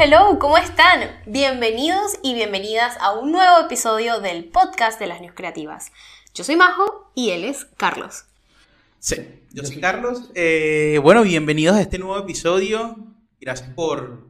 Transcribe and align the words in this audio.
hello, 0.00 0.38
¿cómo 0.38 0.56
están? 0.56 1.10
Bienvenidos 1.26 2.20
y 2.22 2.32
bienvenidas 2.32 2.96
a 3.00 3.18
un 3.18 3.32
nuevo 3.32 3.64
episodio 3.64 4.20
del 4.20 4.44
podcast 4.44 5.00
de 5.00 5.08
las 5.08 5.20
News 5.20 5.34
Creativas. 5.34 5.90
Yo 6.32 6.44
soy 6.44 6.54
Majo 6.54 7.10
y 7.16 7.30
él 7.30 7.42
es 7.42 7.64
Carlos. 7.76 8.26
Sí, 9.00 9.16
yo 9.52 9.64
soy 9.64 9.80
Carlos. 9.80 10.30
Eh, 10.36 11.00
bueno, 11.02 11.24
bienvenidos 11.24 11.76
a 11.76 11.80
este 11.80 11.98
nuevo 11.98 12.16
episodio. 12.16 12.96
Gracias 13.40 13.70
por 13.70 14.28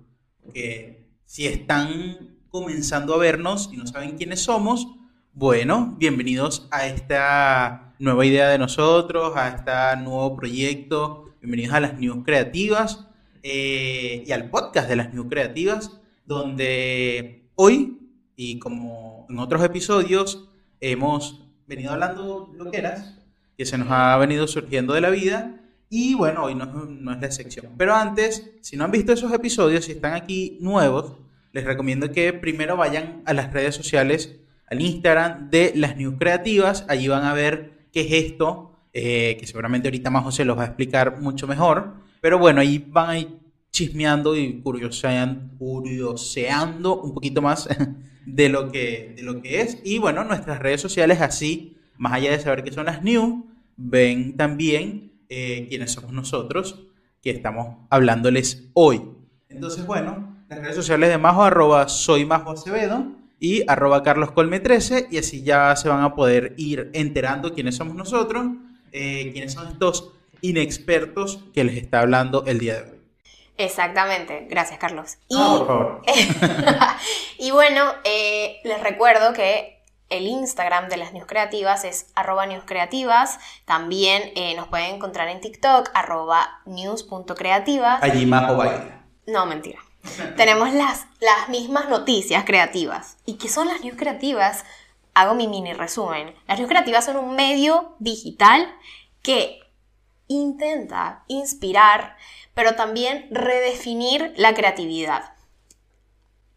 que 0.54 1.06
si 1.26 1.46
están 1.46 2.38
comenzando 2.48 3.12
a 3.12 3.18
vernos 3.18 3.68
y 3.70 3.76
no 3.76 3.86
saben 3.86 4.16
quiénes 4.16 4.40
somos, 4.40 4.86
bueno, 5.34 5.96
bienvenidos 5.98 6.66
a 6.70 6.86
esta 6.86 7.94
nueva 7.98 8.24
idea 8.24 8.48
de 8.48 8.56
nosotros, 8.56 9.36
a 9.36 9.48
este 9.48 10.02
nuevo 10.02 10.34
proyecto. 10.34 11.34
Bienvenidos 11.42 11.74
a 11.74 11.80
las 11.80 11.98
News 11.98 12.24
Creativas. 12.24 13.07
Eh, 13.50 14.24
y 14.26 14.32
al 14.32 14.50
podcast 14.50 14.90
de 14.90 14.96
las 14.96 15.14
New 15.14 15.26
Creativas, 15.26 15.98
donde 16.26 17.48
hoy, 17.54 17.98
y 18.36 18.58
como 18.58 19.26
en 19.30 19.38
otros 19.38 19.64
episodios, 19.64 20.50
hemos 20.82 21.46
venido 21.66 21.92
hablando 21.92 22.52
lo 22.54 22.70
que 22.70 22.76
eras, 22.76 23.16
que 23.56 23.64
se 23.64 23.78
nos 23.78 23.88
ha 23.90 24.18
venido 24.18 24.46
surgiendo 24.46 24.92
de 24.92 25.00
la 25.00 25.08
vida, 25.08 25.62
y 25.88 26.12
bueno, 26.12 26.44
hoy 26.44 26.54
no, 26.54 26.66
no 26.66 27.10
es 27.10 27.20
la 27.20 27.26
excepción. 27.26 27.72
Pero 27.78 27.94
antes, 27.94 28.50
si 28.60 28.76
no 28.76 28.84
han 28.84 28.90
visto 28.90 29.14
esos 29.14 29.32
episodios, 29.32 29.86
si 29.86 29.92
están 29.92 30.12
aquí 30.12 30.58
nuevos, 30.60 31.14
les 31.52 31.64
recomiendo 31.64 32.12
que 32.12 32.34
primero 32.34 32.76
vayan 32.76 33.22
a 33.24 33.32
las 33.32 33.50
redes 33.50 33.74
sociales, 33.74 34.36
al 34.66 34.82
Instagram 34.82 35.48
de 35.48 35.72
las 35.74 35.96
New 35.96 36.18
Creativas, 36.18 36.84
allí 36.90 37.08
van 37.08 37.24
a 37.24 37.32
ver 37.32 37.88
qué 37.94 38.02
es 38.02 38.26
esto, 38.26 38.78
eh, 38.92 39.38
que 39.40 39.46
seguramente 39.46 39.88
ahorita 39.88 40.10
más 40.10 40.24
José 40.24 40.44
los 40.44 40.58
va 40.58 40.64
a 40.64 40.66
explicar 40.66 41.18
mucho 41.22 41.46
mejor. 41.46 41.94
Pero 42.20 42.38
bueno, 42.38 42.60
ahí 42.60 42.84
van 42.86 43.10
a 43.10 43.18
chismeando 43.70 44.36
y 44.36 44.60
curioseando, 44.60 47.00
un 47.00 47.14
poquito 47.14 47.42
más 47.42 47.68
de 48.26 48.48
lo, 48.48 48.70
que, 48.70 49.14
de 49.16 49.22
lo 49.22 49.40
que 49.40 49.60
es. 49.60 49.78
Y 49.84 49.98
bueno, 49.98 50.24
nuestras 50.24 50.58
redes 50.58 50.80
sociales 50.80 51.20
así, 51.20 51.76
más 51.96 52.14
allá 52.14 52.30
de 52.30 52.40
saber 52.40 52.64
que 52.64 52.72
son 52.72 52.86
las 52.86 53.02
new, 53.02 53.46
ven 53.76 54.36
también 54.36 55.12
eh, 55.28 55.66
quiénes 55.68 55.92
somos 55.92 56.12
nosotros 56.12 56.86
que 57.22 57.30
estamos 57.30 57.76
hablándoles 57.90 58.68
hoy. 58.74 59.02
Entonces, 59.48 59.86
bueno, 59.86 60.36
las 60.48 60.60
redes 60.60 60.76
sociales 60.76 61.10
de 61.10 61.18
Majo, 61.18 61.42
arroba 61.42 61.88
soy 61.88 62.24
Majo 62.24 62.50
Acevedo 62.50 63.06
y 63.40 63.62
arroba 63.68 64.02
carloscolme13 64.02 65.08
y 65.10 65.18
así 65.18 65.42
ya 65.42 65.74
se 65.76 65.88
van 65.88 66.02
a 66.02 66.14
poder 66.14 66.54
ir 66.56 66.90
enterando 66.92 67.52
quiénes 67.52 67.76
somos 67.76 67.94
nosotros, 67.94 68.46
eh, 68.92 69.30
quiénes 69.32 69.52
son 69.52 69.68
estos 69.68 70.12
inexpertos 70.40 71.44
que 71.52 71.64
les 71.64 71.76
está 71.76 72.00
hablando 72.00 72.44
el 72.46 72.58
día 72.58 72.82
de 72.82 72.90
hoy. 72.90 72.97
Exactamente, 73.58 74.46
gracias 74.48 74.78
Carlos. 74.78 75.18
Y, 75.28 75.36
por 75.36 75.66
favor. 75.66 76.02
y 77.38 77.50
bueno, 77.50 77.92
eh, 78.04 78.60
les 78.62 78.80
recuerdo 78.82 79.32
que 79.32 79.82
el 80.10 80.26
Instagram 80.26 80.88
de 80.88 80.96
las 80.96 81.12
News 81.12 81.26
Creativas 81.26 81.84
es 81.84 82.10
arroba 82.14 82.46
newscreativas. 82.46 83.38
También 83.64 84.32
eh, 84.36 84.54
nos 84.54 84.68
pueden 84.68 84.94
encontrar 84.94 85.28
en 85.28 85.40
TikTok, 85.40 85.90
arroba 85.92 86.60
news.creativas. 86.66 88.02
Allí 88.02 88.24
más 88.26 88.50
o 88.50 88.56
baila. 88.56 89.04
No, 89.26 89.44
mentira. 89.44 89.80
Tenemos 90.36 90.72
las, 90.72 91.06
las 91.20 91.48
mismas 91.48 91.88
noticias 91.88 92.44
creativas. 92.44 93.18
¿Y 93.26 93.34
qué 93.34 93.48
son 93.48 93.68
las 93.68 93.82
News 93.82 93.96
Creativas? 93.98 94.64
Hago 95.14 95.34
mi 95.34 95.48
mini 95.48 95.72
resumen. 95.72 96.34
Las 96.46 96.58
News 96.58 96.70
Creativas 96.70 97.04
son 97.04 97.16
un 97.16 97.34
medio 97.34 97.96
digital 97.98 98.72
que 99.22 99.60
intenta 100.28 101.24
inspirar, 101.26 102.16
pero 102.58 102.74
también 102.74 103.28
redefinir 103.30 104.32
la 104.36 104.52
creatividad. 104.52 105.36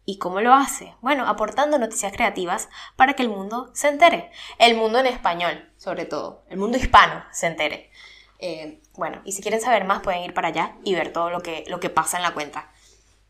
¿Y 0.04 0.18
cómo 0.18 0.40
lo 0.40 0.52
hace? 0.52 0.94
Bueno, 1.00 1.28
aportando 1.28 1.78
noticias 1.78 2.12
creativas 2.12 2.68
para 2.96 3.14
que 3.14 3.22
el 3.22 3.28
mundo 3.28 3.70
se 3.72 3.86
entere. 3.86 4.32
El 4.58 4.76
mundo 4.76 4.98
en 4.98 5.06
español, 5.06 5.64
sobre 5.76 6.04
todo. 6.04 6.42
El 6.50 6.58
mundo 6.58 6.76
hispano 6.76 7.22
se 7.30 7.46
entere. 7.46 7.90
Eh, 8.40 8.80
bueno, 8.96 9.22
y 9.24 9.30
si 9.30 9.42
quieren 9.42 9.60
saber 9.60 9.84
más, 9.84 10.02
pueden 10.02 10.24
ir 10.24 10.34
para 10.34 10.48
allá 10.48 10.74
y 10.82 10.92
ver 10.92 11.12
todo 11.12 11.30
lo 11.30 11.40
que, 11.40 11.62
lo 11.68 11.78
que 11.78 11.88
pasa 11.88 12.16
en 12.16 12.24
la 12.24 12.34
cuenta. 12.34 12.72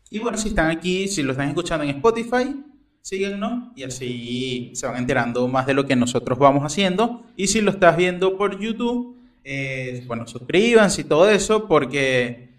Y 0.09 0.17
bueno, 0.17 0.39
si 0.39 0.47
están 0.47 0.71
aquí, 0.71 1.07
si 1.07 1.21
lo 1.21 1.33
están 1.33 1.49
escuchando 1.49 1.83
en 1.83 1.91
Spotify, 1.91 2.55
síguenos 3.03 3.71
y 3.75 3.83
así 3.83 4.71
se 4.73 4.87
van 4.87 4.97
enterando 4.97 5.47
más 5.47 5.67
de 5.67 5.75
lo 5.75 5.85
que 5.85 5.95
nosotros 5.95 6.39
vamos 6.39 6.63
haciendo. 6.63 7.23
Y 7.35 7.49
si 7.49 7.61
lo 7.61 7.69
estás 7.69 7.95
viendo 7.95 8.35
por 8.35 8.59
YouTube, 8.59 9.15
eh, 9.43 10.03
bueno, 10.07 10.25
suscríbanse 10.25 11.01
y 11.01 11.03
todo 11.03 11.29
eso, 11.29 11.67
porque 11.67 12.52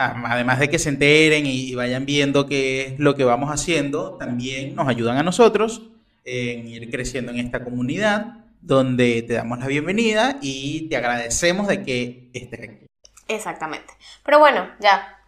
además 0.00 0.58
de 0.58 0.70
que 0.70 0.78
se 0.78 0.88
enteren 0.88 1.44
y 1.46 1.74
vayan 1.74 2.06
viendo 2.06 2.46
qué 2.46 2.86
es 2.86 2.98
lo 2.98 3.14
que 3.14 3.24
vamos 3.24 3.50
haciendo, 3.50 4.16
también 4.16 4.74
nos 4.74 4.88
ayudan 4.88 5.18
a 5.18 5.22
nosotros 5.22 5.82
en 6.24 6.66
ir 6.68 6.90
creciendo 6.90 7.32
en 7.32 7.38
esta 7.38 7.62
comunidad, 7.62 8.44
donde 8.62 9.22
te 9.22 9.34
damos 9.34 9.58
la 9.58 9.66
bienvenida 9.66 10.38
y 10.40 10.88
te 10.88 10.96
agradecemos 10.96 11.68
de 11.68 11.82
que 11.82 12.30
estés 12.32 12.60
aquí. 12.60 12.86
Exactamente. 13.28 13.92
Pero 14.24 14.38
bueno, 14.38 14.68
ya, 14.80 15.18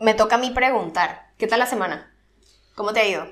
me 0.00 0.14
toca 0.14 0.34
a 0.34 0.38
mí 0.38 0.50
preguntar, 0.50 1.30
¿qué 1.38 1.46
tal 1.46 1.60
la 1.60 1.66
semana? 1.66 2.12
¿Cómo 2.74 2.92
te 2.92 3.00
ha 3.00 3.08
ido? 3.08 3.26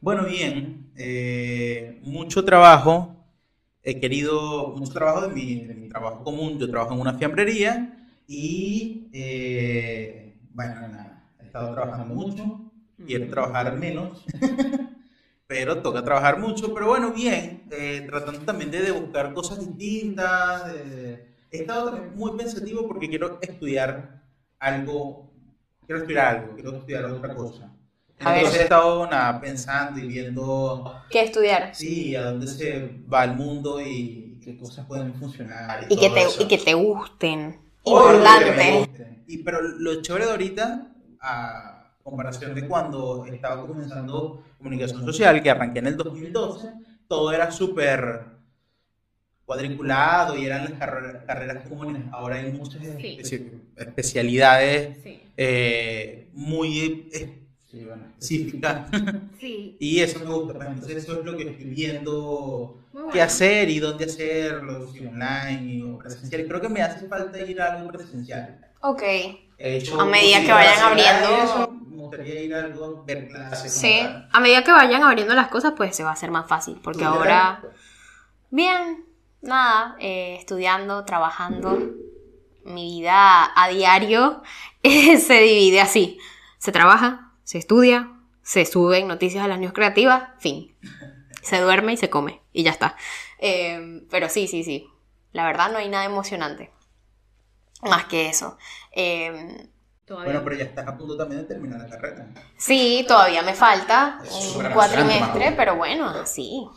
Bueno, 0.00 0.24
bien, 0.24 0.92
eh, 0.96 2.00
mucho 2.02 2.44
trabajo, 2.44 3.16
he 3.82 3.98
querido 3.98 4.68
mucho 4.76 4.92
trabajo 4.92 5.22
de 5.22 5.34
mi, 5.34 5.64
de 5.64 5.74
mi, 5.74 5.88
trabajo 5.88 6.22
común. 6.22 6.58
Yo 6.58 6.70
trabajo 6.70 6.94
en 6.94 7.00
una 7.00 7.14
fiambrería 7.14 8.01
y, 8.26 9.08
eh, 9.12 10.36
bueno, 10.50 10.80
he 11.40 11.44
estado 11.44 11.74
trabajando 11.74 12.14
mucho. 12.14 12.72
Quiero 13.06 13.28
trabajar 13.28 13.76
menos, 13.78 14.24
pero 15.46 15.82
toca 15.82 16.04
trabajar 16.04 16.38
mucho. 16.38 16.72
Pero 16.72 16.88
bueno, 16.88 17.12
bien, 17.12 17.64
eh, 17.70 18.04
tratando 18.08 18.40
también 18.40 18.70
de, 18.70 18.90
buscar 18.92 19.32
cosas 19.34 19.58
distintas. 19.58 20.72
He 20.74 21.58
estado 21.58 21.98
muy 22.14 22.36
pensativo 22.36 22.86
porque 22.86 23.08
quiero 23.08 23.38
estudiar 23.42 24.22
algo, 24.58 25.30
quiero 25.84 26.02
estudiar 26.02 26.36
algo, 26.36 26.54
quiero 26.54 26.76
estudiar 26.76 27.04
otra 27.06 27.34
cosa. 27.34 27.72
Entonces 28.18 28.60
he 28.60 28.62
estado 28.62 29.06
nada, 29.06 29.40
pensando 29.40 29.98
y 29.98 30.06
viendo... 30.06 31.02
¿Qué 31.10 31.24
estudiar? 31.24 31.74
Sí, 31.74 32.14
a 32.14 32.26
dónde 32.26 32.46
se 32.46 33.02
va 33.12 33.24
el 33.24 33.34
mundo 33.34 33.80
y 33.80 34.38
qué 34.42 34.56
cosas 34.56 34.86
pueden 34.86 35.12
funcionar. 35.14 35.86
Y, 35.88 35.94
y 35.94 35.96
que, 35.98 36.10
te, 36.10 36.42
y 36.42 36.46
que 36.46 36.58
te 36.58 36.74
gusten. 36.74 37.60
Importante. 37.84 39.22
Y, 39.26 39.38
pero 39.38 39.62
lo 39.62 40.02
chévere 40.02 40.26
de 40.26 40.30
ahorita, 40.30 40.92
a 41.20 41.94
comparación 42.02 42.54
de 42.54 42.66
cuando 42.66 43.24
estaba 43.26 43.66
comenzando 43.66 44.42
comunicación 44.58 45.04
social, 45.04 45.42
que 45.42 45.50
arranqué 45.50 45.78
en 45.78 45.86
el 45.88 45.96
2012, 45.96 46.72
todo 47.08 47.32
era 47.32 47.50
súper 47.50 48.26
cuadriculado 49.44 50.36
y 50.36 50.46
eran 50.46 50.64
las 50.64 50.72
carreras, 50.74 51.24
carreras 51.24 51.68
comunes. 51.68 52.04
Ahora 52.12 52.36
hay 52.36 52.52
muchas 52.52 52.82
sí. 52.98 53.52
especialidades 53.76 54.98
sí. 55.02 55.20
eh, 55.36 56.28
muy 56.32 57.10
Sí, 57.72 57.84
bueno, 57.86 58.02
específica. 58.10 58.86
Sí. 59.40 59.76
y 59.80 60.00
eso 60.00 60.20
me 60.20 60.26
gusta. 60.26 60.54
Pues, 60.54 60.68
entonces, 60.68 61.04
eso 61.04 61.18
es 61.18 61.24
lo 61.24 61.36
que 61.36 61.50
estoy 61.50 61.64
viendo 61.64 62.78
bueno. 62.92 63.08
qué 63.10 63.22
hacer 63.22 63.70
y 63.70 63.78
dónde 63.80 64.04
hacerlo, 64.04 64.92
si 64.92 65.06
online 65.06 65.82
o 65.82 65.98
presencial. 65.98 66.44
Creo 66.46 66.60
que 66.60 66.68
me 66.68 66.82
hace 66.82 67.08
falta 67.08 67.40
ir 67.40 67.60
a 67.62 67.72
algo 67.72 67.90
presencial. 67.90 68.60
Ok. 68.82 69.02
Hecho, 69.56 69.98
a 69.98 70.04
medida 70.04 70.42
que 70.42 70.52
vayan 70.52 70.80
abriendo. 70.80 71.28
Eso, 71.42 71.70
me 71.70 71.96
gustaría 71.96 72.42
ir 72.42 72.54
a 72.54 72.64
algo, 72.64 73.04
ver 73.06 73.28
clases. 73.28 73.72
Sí, 73.72 74.00
a 74.30 74.40
medida 74.40 74.62
que 74.62 74.70
vayan 74.70 75.02
abriendo 75.02 75.34
las 75.34 75.48
cosas, 75.48 75.72
pues 75.74 75.96
se 75.96 76.04
va 76.04 76.10
a 76.10 76.12
hacer 76.12 76.30
más 76.30 76.46
fácil. 76.46 76.78
Porque 76.82 77.04
ahora. 77.04 77.62
Bien, 78.50 79.06
nada, 79.40 79.96
eh, 79.98 80.36
estudiando, 80.38 81.06
trabajando. 81.06 81.78
Mi 82.64 83.00
vida 83.00 83.50
a 83.56 83.68
diario 83.70 84.42
se 84.82 85.40
divide 85.40 85.80
así. 85.80 86.18
Se 86.58 86.70
trabaja, 86.70 87.31
se 87.44 87.58
estudia, 87.58 88.12
se 88.42 88.64
suben 88.66 89.08
noticias 89.08 89.44
a 89.44 89.48
las 89.48 89.58
news 89.58 89.72
creativas, 89.72 90.30
fin. 90.38 90.76
Se 91.42 91.60
duerme 91.60 91.94
y 91.94 91.96
se 91.96 92.10
come 92.10 92.40
y 92.52 92.62
ya 92.62 92.70
está. 92.70 92.96
Eh, 93.38 94.04
pero 94.10 94.28
sí, 94.28 94.46
sí, 94.46 94.64
sí. 94.64 94.88
La 95.32 95.44
verdad 95.46 95.72
no 95.72 95.78
hay 95.78 95.88
nada 95.88 96.04
emocionante. 96.04 96.70
Más 97.82 98.04
que 98.04 98.28
eso. 98.28 98.56
Eh, 98.92 99.68
Todavía. 100.04 100.32
Bueno, 100.32 100.44
pero 100.44 100.56
ya 100.56 100.64
estás 100.64 100.86
a 100.86 100.96
punto 100.96 101.16
también 101.16 101.42
de 101.42 101.48
terminar 101.48 101.80
la 101.80 101.88
carrera. 101.88 102.28
Sí, 102.56 103.04
todavía 103.06 103.42
me 103.42 103.54
falta 103.54 104.18
un 104.56 104.72
cuatrimestre, 104.72 105.52
pero 105.52 105.76
bueno, 105.76 106.26
sí. 106.26 106.68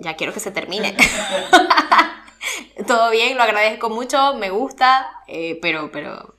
Ya 0.00 0.16
quiero 0.16 0.32
que 0.32 0.40
se 0.40 0.50
termine. 0.50 0.96
Todo 2.86 3.10
bien, 3.10 3.36
lo 3.36 3.42
agradezco 3.42 3.90
mucho, 3.90 4.34
me 4.34 4.48
gusta, 4.48 5.10
eh, 5.26 5.58
pero, 5.60 5.92
pero 5.92 6.36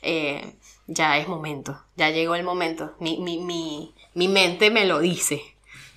eh, 0.00 0.56
ya 0.94 1.18
es 1.18 1.28
momento, 1.28 1.78
ya 1.96 2.10
llegó 2.10 2.34
el 2.34 2.44
momento. 2.44 2.94
Mi, 3.00 3.18
mi, 3.18 3.38
mi, 3.38 3.94
mi 4.14 4.28
mente 4.28 4.70
me 4.70 4.86
lo 4.86 5.00
dice. 5.00 5.42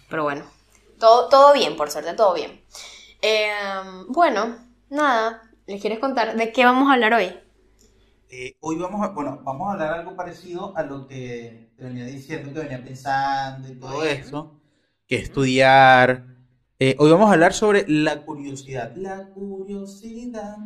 Pero 0.09 0.23
bueno, 0.23 0.45
todo, 0.99 1.29
todo 1.29 1.53
bien, 1.53 1.75
por 1.77 1.91
suerte, 1.91 2.13
todo 2.13 2.33
bien. 2.35 2.61
Eh, 3.21 3.51
bueno, 4.09 4.57
nada, 4.89 5.43
¿les 5.67 5.81
quieres 5.81 5.99
contar 5.99 6.35
de 6.37 6.51
qué 6.51 6.65
vamos 6.65 6.89
a 6.89 6.93
hablar 6.93 7.13
hoy? 7.13 7.33
eh, 8.29 8.57
hoy 8.61 8.77
vamos 8.77 9.01
a, 9.03 9.09
bueno, 9.09 9.39
vamos 9.43 9.69
a 9.69 9.73
hablar 9.73 9.93
algo 9.99 10.15
parecido 10.15 10.75
a 10.77 10.83
lo 10.83 11.07
que 11.07 11.71
te 11.77 11.83
venía 11.83 12.05
diciendo, 12.05 12.53
que 12.53 12.59
venía 12.59 12.83
pensando 12.83 13.67
y 13.71 13.75
todo 13.79 14.03
eso, 14.03 14.61
que 15.07 15.17
estudiar. 15.17 16.25
Eh, 16.79 16.95
hoy 16.99 17.11
vamos 17.11 17.29
a 17.29 17.33
hablar 17.33 17.53
sobre 17.53 17.85
la 17.87 18.25
curiosidad. 18.25 18.93
La 18.95 19.29
curiosidad. 19.29 20.57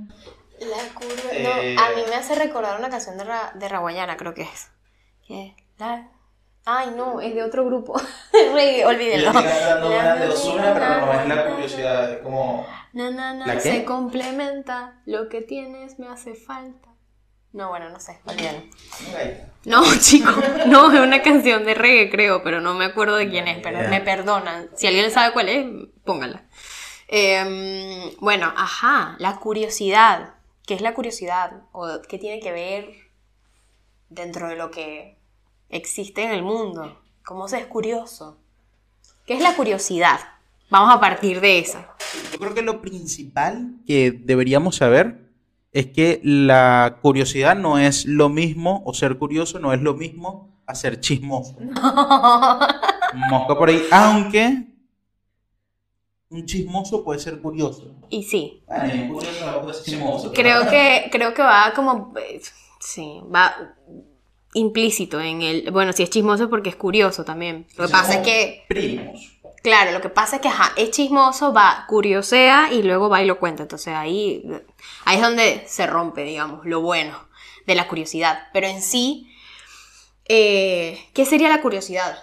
La 0.59 0.93
curva. 0.93 1.31
Eh, 1.31 1.43
No, 1.75 1.81
a 1.81 1.89
mí 1.95 2.03
me 2.09 2.15
hace 2.15 2.35
recordar 2.35 2.79
una 2.79 2.89
canción 2.89 3.17
de, 3.17 3.23
Ra- 3.23 3.51
de 3.55 3.67
Raguayana, 3.69 4.17
creo 4.17 4.33
que 4.33 4.43
es. 4.43 4.69
Es 5.29 5.53
la- 5.77 6.07
Ay, 6.65 6.91
no, 6.95 7.21
es 7.21 7.33
de 7.33 7.41
otro 7.43 7.65
grupo. 7.65 7.99
Cantando 9.33 9.87
una 9.87 10.15
de 10.15 10.27
pero 10.73 11.05
no 11.05 11.13
es 11.21 11.27
la 11.27 11.45
curiosidad, 11.49 12.11
es 12.13 12.19
como... 12.19 12.67
Na, 12.93 13.09
na, 13.11 13.33
na, 13.33 13.45
¿La 13.47 13.53
qué? 13.55 13.61
se 13.61 13.85
complementa. 13.85 14.99
Lo 15.05 15.29
que 15.29 15.41
tienes 15.41 15.99
me 15.99 16.07
hace 16.07 16.35
falta. 16.35 16.89
No, 17.53 17.69
bueno, 17.69 17.89
no 17.89 17.99
sé, 17.99 18.19
olvídenlo. 18.25 18.61
No, 19.65 19.83
chicos, 19.99 20.35
no, 20.67 20.91
es 20.91 20.99
una 20.99 21.21
canción 21.23 21.65
de 21.65 21.73
reggae, 21.73 22.09
creo, 22.11 22.43
pero 22.43 22.61
no 22.61 22.73
me 22.75 22.85
acuerdo 22.85 23.15
de 23.15 23.29
quién 23.29 23.47
es, 23.47 23.57
pero 23.63 23.79
me 23.89 24.01
perdonan. 24.01 24.69
Si 24.75 24.85
alguien 24.85 25.09
sabe 25.09 25.33
cuál 25.33 25.49
es, 25.49 25.65
póngala. 26.03 26.43
Em, 27.07 28.15
bueno, 28.19 28.53
ajá, 28.55 29.15
la 29.19 29.37
curiosidad. 29.37 30.35
¿Qué 30.69 30.75
es 30.75 30.81
la 30.81 30.93
curiosidad? 30.93 31.63
¿O 31.71 31.87
qué 32.07 32.19
tiene 32.19 32.39
que 32.39 32.51
ver 32.51 32.91
dentro 34.07 34.47
de 34.49 34.55
lo 34.55 34.69
que 34.69 35.17
existe 35.67 36.23
en 36.23 36.29
el 36.29 36.43
mundo? 36.43 37.01
¿Cómo 37.25 37.47
se 37.47 37.57
es 37.57 37.65
curioso? 37.65 38.37
¿Qué 39.25 39.33
es 39.33 39.41
la 39.41 39.55
curiosidad? 39.55 40.19
Vamos 40.69 40.95
a 40.95 40.99
partir 40.99 41.41
de 41.41 41.57
esa. 41.57 41.95
Yo 42.31 42.37
creo 42.37 42.53
que 42.53 42.61
lo 42.61 42.81
principal 42.81 43.77
que 43.87 44.11
deberíamos 44.11 44.75
saber 44.75 45.31
es 45.71 45.87
que 45.87 46.21
la 46.23 46.99
curiosidad 47.01 47.55
no 47.55 47.79
es 47.79 48.05
lo 48.05 48.29
mismo, 48.29 48.83
o 48.85 48.93
ser 48.93 49.17
curioso 49.17 49.57
no 49.57 49.73
es 49.73 49.81
lo 49.81 49.95
mismo 49.95 50.55
a 50.67 50.75
ser 50.75 50.99
chismoso. 50.99 51.57
Mosca 53.31 53.57
por 53.57 53.69
ahí, 53.69 53.81
aunque 53.89 54.67
un 56.29 56.45
chismoso 56.45 57.03
puede 57.03 57.19
ser 57.19 57.39
curioso. 57.39 57.95
y 58.09 58.23
sí, 58.23 58.63
Bueno, 58.67 59.13
curioso 59.13 59.61
puede 59.61 59.73
ser 59.73 59.83
chismoso. 59.83 60.31
Creo 60.33 60.69
que, 60.69 61.09
creo 61.11 61.33
que 61.33 61.41
va 61.41 61.73
como. 61.75 62.13
Sí, 62.79 63.19
va 63.33 63.75
implícito 64.53 65.19
en 65.19 65.41
el. 65.41 65.71
Bueno, 65.71 65.93
si 65.93 66.03
es 66.03 66.09
chismoso 66.09 66.43
es 66.43 66.49
porque 66.49 66.69
es 66.69 66.75
curioso 66.75 67.23
también. 67.25 67.67
Lo 67.77 67.87
que 67.87 67.91
pasa 67.91 68.15
es 68.15 68.19
que. 68.19 68.65
Primos. 68.67 69.39
Claro, 69.61 69.91
lo 69.91 69.99
que 69.99 70.09
pasa 70.09 70.37
es 70.37 70.41
que 70.41 70.47
ajá, 70.47 70.71
es 70.77 70.91
chismoso, 70.91 71.51
va, 71.51 71.85
curiosea 71.87 72.71
y 72.71 72.81
luego 72.81 73.09
va 73.09 73.21
y 73.21 73.25
lo 73.25 73.39
cuenta. 73.39 73.63
Entonces 73.63 73.93
ahí, 73.93 74.45
ahí 75.03 75.17
es 75.17 75.21
donde 75.21 75.63
se 75.67 75.85
rompe, 75.85 76.23
digamos, 76.23 76.65
lo 76.65 76.81
bueno 76.81 77.27
de 77.65 77.75
la 77.75 77.87
curiosidad. 77.87 78.47
Pero 78.53 78.67
en 78.67 78.81
sí, 78.81 79.29
eh, 80.25 80.97
¿qué 81.13 81.25
sería 81.25 81.49
la 81.49 81.61
curiosidad? 81.61 82.17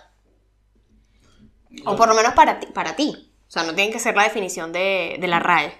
O 1.84 1.94
por 1.94 2.08
lo 2.08 2.14
menos 2.14 2.32
para 2.32 2.58
ti, 2.58 2.68
para 2.72 2.96
ti. 2.96 3.25
O 3.48 3.50
sea, 3.50 3.62
no 3.64 3.74
tiene 3.74 3.92
que 3.92 3.98
ser 3.98 4.16
la 4.16 4.24
definición 4.24 4.72
de, 4.72 5.16
de 5.20 5.28
la 5.28 5.38
RAE. 5.38 5.72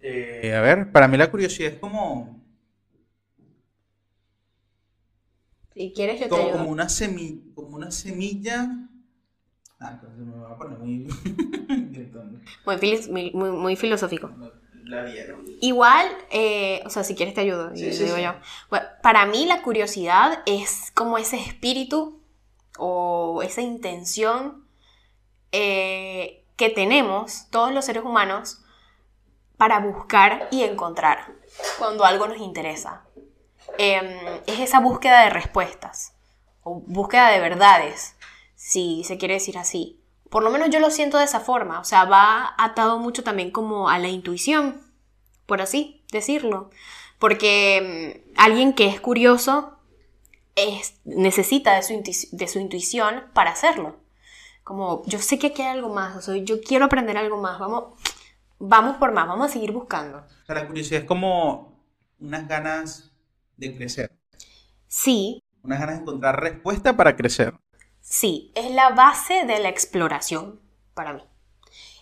Eh, 0.00 0.54
a 0.54 0.60
ver, 0.60 0.92
para 0.92 1.08
mí 1.08 1.16
la 1.16 1.30
curiosidad 1.30 1.72
es 1.72 1.78
como, 1.78 2.40
Si 5.74 5.92
quieres, 5.94 6.18
yo 6.20 6.26
te 6.26 6.30
como, 6.30 6.42
ayudo. 6.44 6.58
como 6.58 6.70
una 6.70 6.88
semilla, 6.88 7.42
como 7.54 7.76
una 7.76 7.90
semilla. 7.90 8.66
Ah, 9.78 9.90
entonces 9.94 10.18
me 10.26 10.36
va 10.36 10.52
a 10.52 10.58
poner 10.58 10.78
muy. 10.78 11.06
Muy, 12.64 12.76
filis- 12.76 13.08
muy, 13.10 13.30
muy- 13.32 13.76
filosófico. 13.76 14.30
la 14.86 15.04
vieron. 15.04 15.44
Igual, 15.60 16.08
eh, 16.30 16.82
o 16.84 16.90
sea, 16.90 17.04
si 17.04 17.14
quieres 17.14 17.34
te 17.34 17.40
ayudo, 17.42 17.74
Sí, 17.74 17.92
sí, 17.92 18.04
digo 18.04 18.16
sí. 18.16 18.22
yo. 18.22 18.34
Bueno, 18.70 18.86
para 19.02 19.24
mí 19.26 19.46
la 19.46 19.62
curiosidad 19.62 20.42
es 20.46 20.90
como 20.94 21.16
ese 21.18 21.36
espíritu 21.40 22.20
o 22.78 23.42
esa 23.42 23.62
intención 23.62 24.65
eh, 25.58 26.44
que 26.56 26.68
tenemos 26.70 27.46
todos 27.50 27.72
los 27.72 27.84
seres 27.86 28.04
humanos 28.04 28.62
para 29.56 29.80
buscar 29.80 30.48
y 30.50 30.62
encontrar 30.64 31.32
cuando 31.78 32.04
algo 32.04 32.26
nos 32.28 32.38
interesa. 32.38 33.04
Em, 33.78 34.06
es 34.46 34.60
esa 34.60 34.80
búsqueda 34.80 35.22
de 35.22 35.30
respuestas 35.30 36.12
o 36.62 36.80
búsqueda 36.86 37.30
de 37.30 37.40
verdades, 37.40 38.16
si 38.54 39.02
se 39.04 39.16
quiere 39.18 39.34
decir 39.34 39.56
así. 39.58 39.98
Por 40.30 40.42
lo 40.42 40.50
menos 40.50 40.68
yo 40.70 40.78
lo 40.80 40.90
siento 40.90 41.18
de 41.18 41.24
esa 41.24 41.40
forma, 41.40 41.80
o 41.80 41.84
sea, 41.84 42.04
va 42.04 42.54
atado 42.58 42.98
mucho 42.98 43.22
también 43.24 43.50
como 43.50 43.88
a 43.88 43.98
la 43.98 44.08
intuición, 44.08 44.82
por 45.46 45.62
así 45.62 46.04
decirlo. 46.12 46.70
Porque 47.18 48.22
mm, 48.28 48.32
alguien 48.40 48.74
que 48.74 48.86
es 48.88 49.00
curioso 49.00 49.78
es- 50.54 50.98
necesita 51.04 51.74
de 51.76 51.82
su, 51.82 51.94
de 52.36 52.48
su 52.48 52.58
intuición 52.58 53.24
para 53.32 53.52
hacerlo. 53.52 53.96
Como, 54.66 55.04
yo 55.06 55.20
sé 55.20 55.38
que 55.38 55.46
aquí 55.46 55.62
hay 55.62 55.68
algo 55.68 55.90
más, 55.94 56.16
o 56.16 56.20
sea, 56.20 56.34
yo 56.38 56.60
quiero 56.60 56.86
aprender 56.86 57.16
algo 57.16 57.40
más, 57.40 57.56
vamos, 57.60 57.94
vamos 58.58 58.96
por 58.96 59.12
más, 59.12 59.28
vamos 59.28 59.48
a 59.48 59.52
seguir 59.52 59.70
buscando. 59.70 60.18
O 60.18 60.44
sea, 60.44 60.56
la 60.56 60.66
curiosidad 60.66 61.02
es 61.02 61.06
como 61.06 61.80
unas 62.18 62.48
ganas 62.48 63.12
de 63.56 63.76
crecer, 63.76 64.10
Sí, 64.88 65.40
unas 65.62 65.78
ganas 65.78 65.94
de 65.96 66.02
encontrar 66.02 66.40
respuesta 66.40 66.96
para 66.96 67.14
crecer. 67.14 67.54
Sí, 68.00 68.50
es 68.56 68.72
la 68.72 68.90
base 68.90 69.44
de 69.46 69.60
la 69.60 69.68
exploración 69.68 70.60
para 70.94 71.12
mí. 71.12 71.22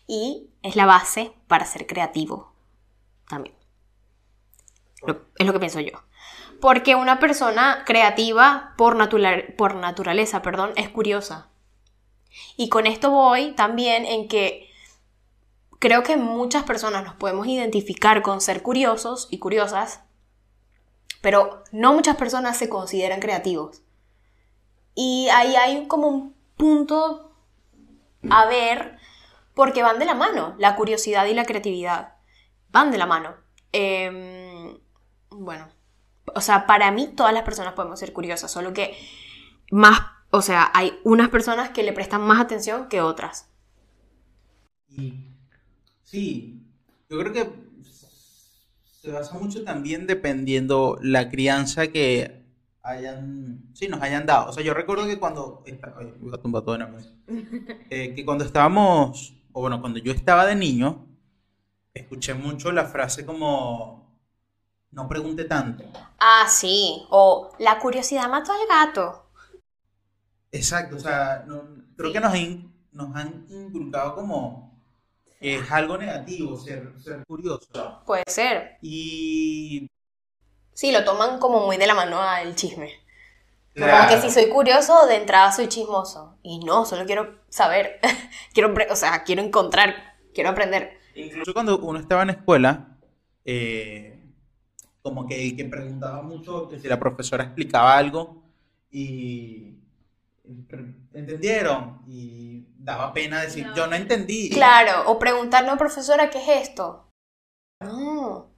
Y 0.06 0.48
es 0.62 0.74
la 0.74 0.86
base 0.86 1.34
para 1.46 1.66
ser 1.66 1.86
creativo 1.86 2.54
también. 3.28 3.54
Lo- 5.06 5.20
es 5.36 5.46
lo 5.46 5.52
que 5.52 5.58
pienso 5.60 5.80
yo. 5.80 5.92
Porque 6.62 6.94
una 6.94 7.18
persona 7.18 7.82
creativa 7.84 8.72
por, 8.78 8.96
natural- 8.96 9.52
por 9.58 9.74
naturaleza 9.74 10.40
perdón, 10.40 10.72
es 10.76 10.88
curiosa. 10.88 11.50
Y 12.56 12.68
con 12.68 12.86
esto 12.86 13.10
voy 13.10 13.52
también 13.52 14.04
en 14.06 14.28
que 14.28 14.70
creo 15.78 16.02
que 16.02 16.16
muchas 16.16 16.62
personas 16.64 17.04
nos 17.04 17.14
podemos 17.14 17.46
identificar 17.46 18.22
con 18.22 18.40
ser 18.40 18.62
curiosos 18.62 19.28
y 19.30 19.38
curiosas, 19.38 20.00
pero 21.20 21.62
no 21.72 21.92
muchas 21.92 22.16
personas 22.16 22.56
se 22.56 22.68
consideran 22.68 23.20
creativos. 23.20 23.82
Y 24.94 25.28
ahí 25.32 25.56
hay 25.56 25.86
como 25.86 26.08
un 26.08 26.34
punto 26.56 27.32
a 28.30 28.46
ver, 28.46 28.98
porque 29.54 29.82
van 29.82 29.98
de 29.98 30.04
la 30.04 30.14
mano, 30.14 30.54
la 30.58 30.76
curiosidad 30.76 31.26
y 31.26 31.34
la 31.34 31.44
creatividad. 31.44 32.14
Van 32.70 32.90
de 32.90 32.98
la 32.98 33.06
mano. 33.06 33.34
Em, 33.72 34.78
bueno, 35.30 35.68
o 36.34 36.40
sea, 36.40 36.66
para 36.66 36.90
mí 36.90 37.08
todas 37.08 37.32
las 37.32 37.42
personas 37.42 37.74
podemos 37.74 37.98
ser 37.98 38.12
curiosas, 38.12 38.50
solo 38.50 38.72
que 38.72 38.96
más, 39.70 40.00
o 40.34 40.42
sea, 40.42 40.70
hay 40.74 40.98
unas 41.04 41.28
personas 41.30 41.70
que 41.70 41.82
le 41.82 41.92
prestan 41.92 42.22
más 42.22 42.40
atención 42.40 42.88
que 42.88 43.00
otras. 43.00 43.48
Y 44.88 45.14
sí, 46.04 46.62
yo 47.10 47.18
creo 47.18 47.32
que 47.32 47.50
se 49.00 49.10
basa 49.10 49.38
mucho 49.38 49.62
también 49.64 50.06
dependiendo 50.06 50.98
la 51.02 51.28
crianza 51.28 51.88
que 51.88 52.42
hayan, 52.82 53.62
sí, 53.74 53.88
nos 53.88 54.00
hayan 54.02 54.26
dado. 54.26 54.50
O 54.50 54.52
sea, 54.52 54.62
yo 54.62 54.74
recuerdo 54.74 55.06
que 55.06 55.18
cuando, 55.18 55.62
esta- 55.66 55.94
ay, 55.98 56.12
voy 56.20 56.32
a 56.34 56.38
tumbar 56.40 56.62
todo 56.62 56.74
en 56.74 56.80
la 56.82 56.86
mesa. 56.88 57.10
Eh, 57.90 58.14
que 58.14 58.24
cuando 58.24 58.44
estábamos, 58.44 59.34
o 59.52 59.60
bueno, 59.62 59.80
cuando 59.80 59.98
yo 60.00 60.12
estaba 60.12 60.46
de 60.46 60.56
niño, 60.56 61.06
escuché 61.94 62.34
mucho 62.34 62.72
la 62.72 62.86
frase 62.86 63.26
como, 63.26 64.18
no 64.92 65.08
pregunte 65.08 65.44
tanto. 65.44 65.84
Ah, 66.18 66.46
sí. 66.48 67.06
O 67.10 67.52
la 67.58 67.78
curiosidad 67.78 68.28
mató 68.28 68.52
al 68.52 68.66
gato. 68.68 69.23
Exacto, 70.58 70.96
o 70.96 70.98
sea, 71.00 71.44
no- 71.46 71.62
creo 71.96 72.12
que 72.12 72.20
nos, 72.20 72.32
han- 72.32 72.72
nos 72.92 73.14
han 73.16 73.46
inculcado 73.50 74.14
como 74.14 74.80
que 75.40 75.56
es 75.56 75.70
algo 75.70 75.98
negativo 75.98 76.56
ser, 76.56 76.92
ser 76.98 77.24
curioso. 77.26 77.66
Puede 78.06 78.24
ser. 78.28 78.78
Y 78.80 79.88
Sí, 80.72 80.92
lo 80.92 81.04
toman 81.04 81.38
como 81.38 81.66
muy 81.66 81.76
de 81.76 81.86
la 81.86 81.94
mano 81.94 82.20
al 82.20 82.54
chisme. 82.56 82.92
Como 83.74 84.08
que 84.08 84.20
si 84.20 84.30
soy 84.30 84.48
curioso, 84.50 85.06
de 85.06 85.16
entrada 85.16 85.52
soy 85.52 85.68
chismoso. 85.68 86.38
Y 86.42 86.60
no, 86.60 86.84
solo 86.84 87.06
quiero 87.06 87.40
saber. 87.48 88.00
quiero, 88.54 88.74
o 88.90 88.96
sea, 88.96 89.24
quiero 89.24 89.42
encontrar, 89.42 89.94
quiero 90.34 90.50
aprender. 90.50 90.98
Incluso 91.14 91.52
cuando 91.54 91.78
uno 91.78 91.98
estaba 91.98 92.22
en 92.22 92.30
escuela, 92.30 92.98
eh, 93.44 94.24
como 95.02 95.26
que, 95.26 95.56
que 95.56 95.64
preguntaba 95.66 96.22
mucho 96.22 96.68
que 96.68 96.78
si 96.80 96.88
la 96.88 96.98
profesora 96.98 97.44
explicaba 97.44 97.96
algo 97.96 98.42
y 98.90 99.74
entendieron 101.12 102.02
y 102.06 102.66
daba 102.78 103.12
pena 103.12 103.40
decir, 103.40 103.66
yo 103.74 103.86
no 103.86 103.96
entendí. 103.96 104.50
Claro, 104.50 105.10
o 105.10 105.18
preguntar, 105.18 105.64
no, 105.64 105.76
profesora, 105.78 106.28
¿qué 106.30 106.38
es 106.38 106.68
esto? 106.68 107.10
No. 107.80 108.50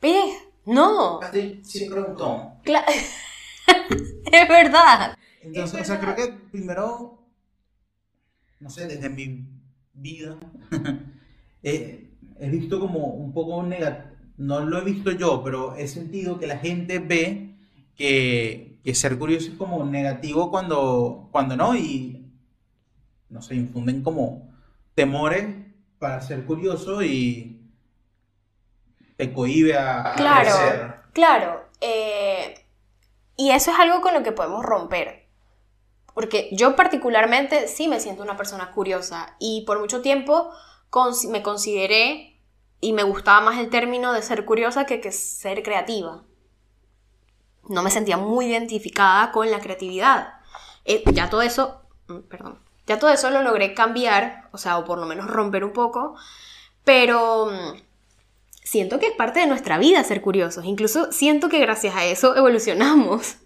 ¿Ves? 0.00 0.34
No. 0.66 1.20
Sí 1.62 1.88
preguntó. 1.88 2.52
Cla- 2.64 2.84
es 4.32 4.48
verdad. 4.48 5.16
Entonces, 5.42 5.80
o 5.80 5.84
sea, 5.84 6.00
creo 6.00 6.14
que 6.16 6.32
primero, 6.50 7.18
no 8.60 8.70
sé, 8.70 8.86
desde 8.86 9.08
mi 9.08 9.46
vida, 9.94 10.36
eh, 11.62 12.10
he 12.40 12.48
visto 12.50 12.78
como 12.80 13.06
un 13.06 13.32
poco 13.32 13.62
nega- 13.62 14.12
no 14.36 14.60
lo 14.60 14.78
he 14.78 14.84
visto 14.84 15.10
yo, 15.12 15.42
pero 15.42 15.74
he 15.76 15.88
sentido 15.88 16.38
que 16.38 16.46
la 16.46 16.58
gente 16.58 16.98
ve 16.98 17.56
que, 17.96 18.77
que 18.88 18.94
ser 18.94 19.18
curioso 19.18 19.48
es 19.50 19.54
como 19.56 19.84
negativo 19.84 20.50
cuando, 20.50 21.28
cuando 21.30 21.56
no, 21.56 21.74
y 21.76 22.24
no 23.28 23.42
se 23.42 23.54
infunden 23.54 24.02
como 24.02 24.48
temores 24.94 25.46
para 25.98 26.22
ser 26.22 26.46
curioso 26.46 27.02
y 27.02 27.60
te 29.16 29.32
cohibe 29.32 29.76
a, 29.76 30.14
Claro, 30.16 30.40
crecer. 30.40 30.94
claro. 31.12 31.64
eh, 31.82 32.54
y 33.36 33.50
eso 33.50 33.70
es 33.72 33.78
algo 33.78 34.00
con 34.00 34.14
lo 34.14 34.22
que 34.22 34.32
podemos 34.32 34.64
romper. 34.64 35.28
Porque 36.14 36.48
yo 36.52 36.74
particularmente 36.76 37.68
sí 37.68 37.88
me 37.88 38.00
siento 38.00 38.22
una 38.22 38.36
persona 38.38 38.72
curiosa 38.72 39.36
y 39.38 39.64
por 39.66 39.78
mucho 39.80 40.02
tiempo 40.02 40.50
me 41.30 41.42
consideré 41.42 42.40
y 42.80 42.92
me 42.94 43.02
gustaba 43.04 43.40
más 43.42 43.58
el 43.58 43.70
término 43.70 44.12
de 44.14 44.22
ser 44.22 44.44
curiosa 44.46 44.86
que, 44.86 45.00
que 45.00 45.12
ser 45.12 45.62
creativa. 45.62 46.24
No 47.68 47.82
me 47.82 47.90
sentía 47.90 48.16
muy 48.16 48.46
identificada 48.46 49.32
con 49.32 49.50
la 49.50 49.60
creatividad. 49.60 50.34
Eh, 50.84 51.02
ya 51.12 51.28
todo 51.30 51.42
eso, 51.42 51.82
mm, 52.08 52.20
perdón, 52.28 52.58
ya 52.86 52.98
todo 52.98 53.10
eso 53.10 53.30
lo 53.30 53.42
logré 53.42 53.74
cambiar, 53.74 54.48
o 54.52 54.58
sea, 54.58 54.78
o 54.78 54.84
por 54.84 54.98
lo 54.98 55.06
menos 55.06 55.26
romper 55.26 55.64
un 55.64 55.72
poco, 55.72 56.16
pero 56.84 57.46
mm, 57.46 57.80
siento 58.62 58.98
que 58.98 59.08
es 59.08 59.14
parte 59.14 59.40
de 59.40 59.46
nuestra 59.46 59.78
vida 59.78 60.02
ser 60.04 60.20
curiosos. 60.22 60.64
Incluso 60.64 61.12
siento 61.12 61.48
que 61.48 61.58
gracias 61.60 61.94
a 61.96 62.04
eso 62.04 62.36
evolucionamos. 62.36 63.36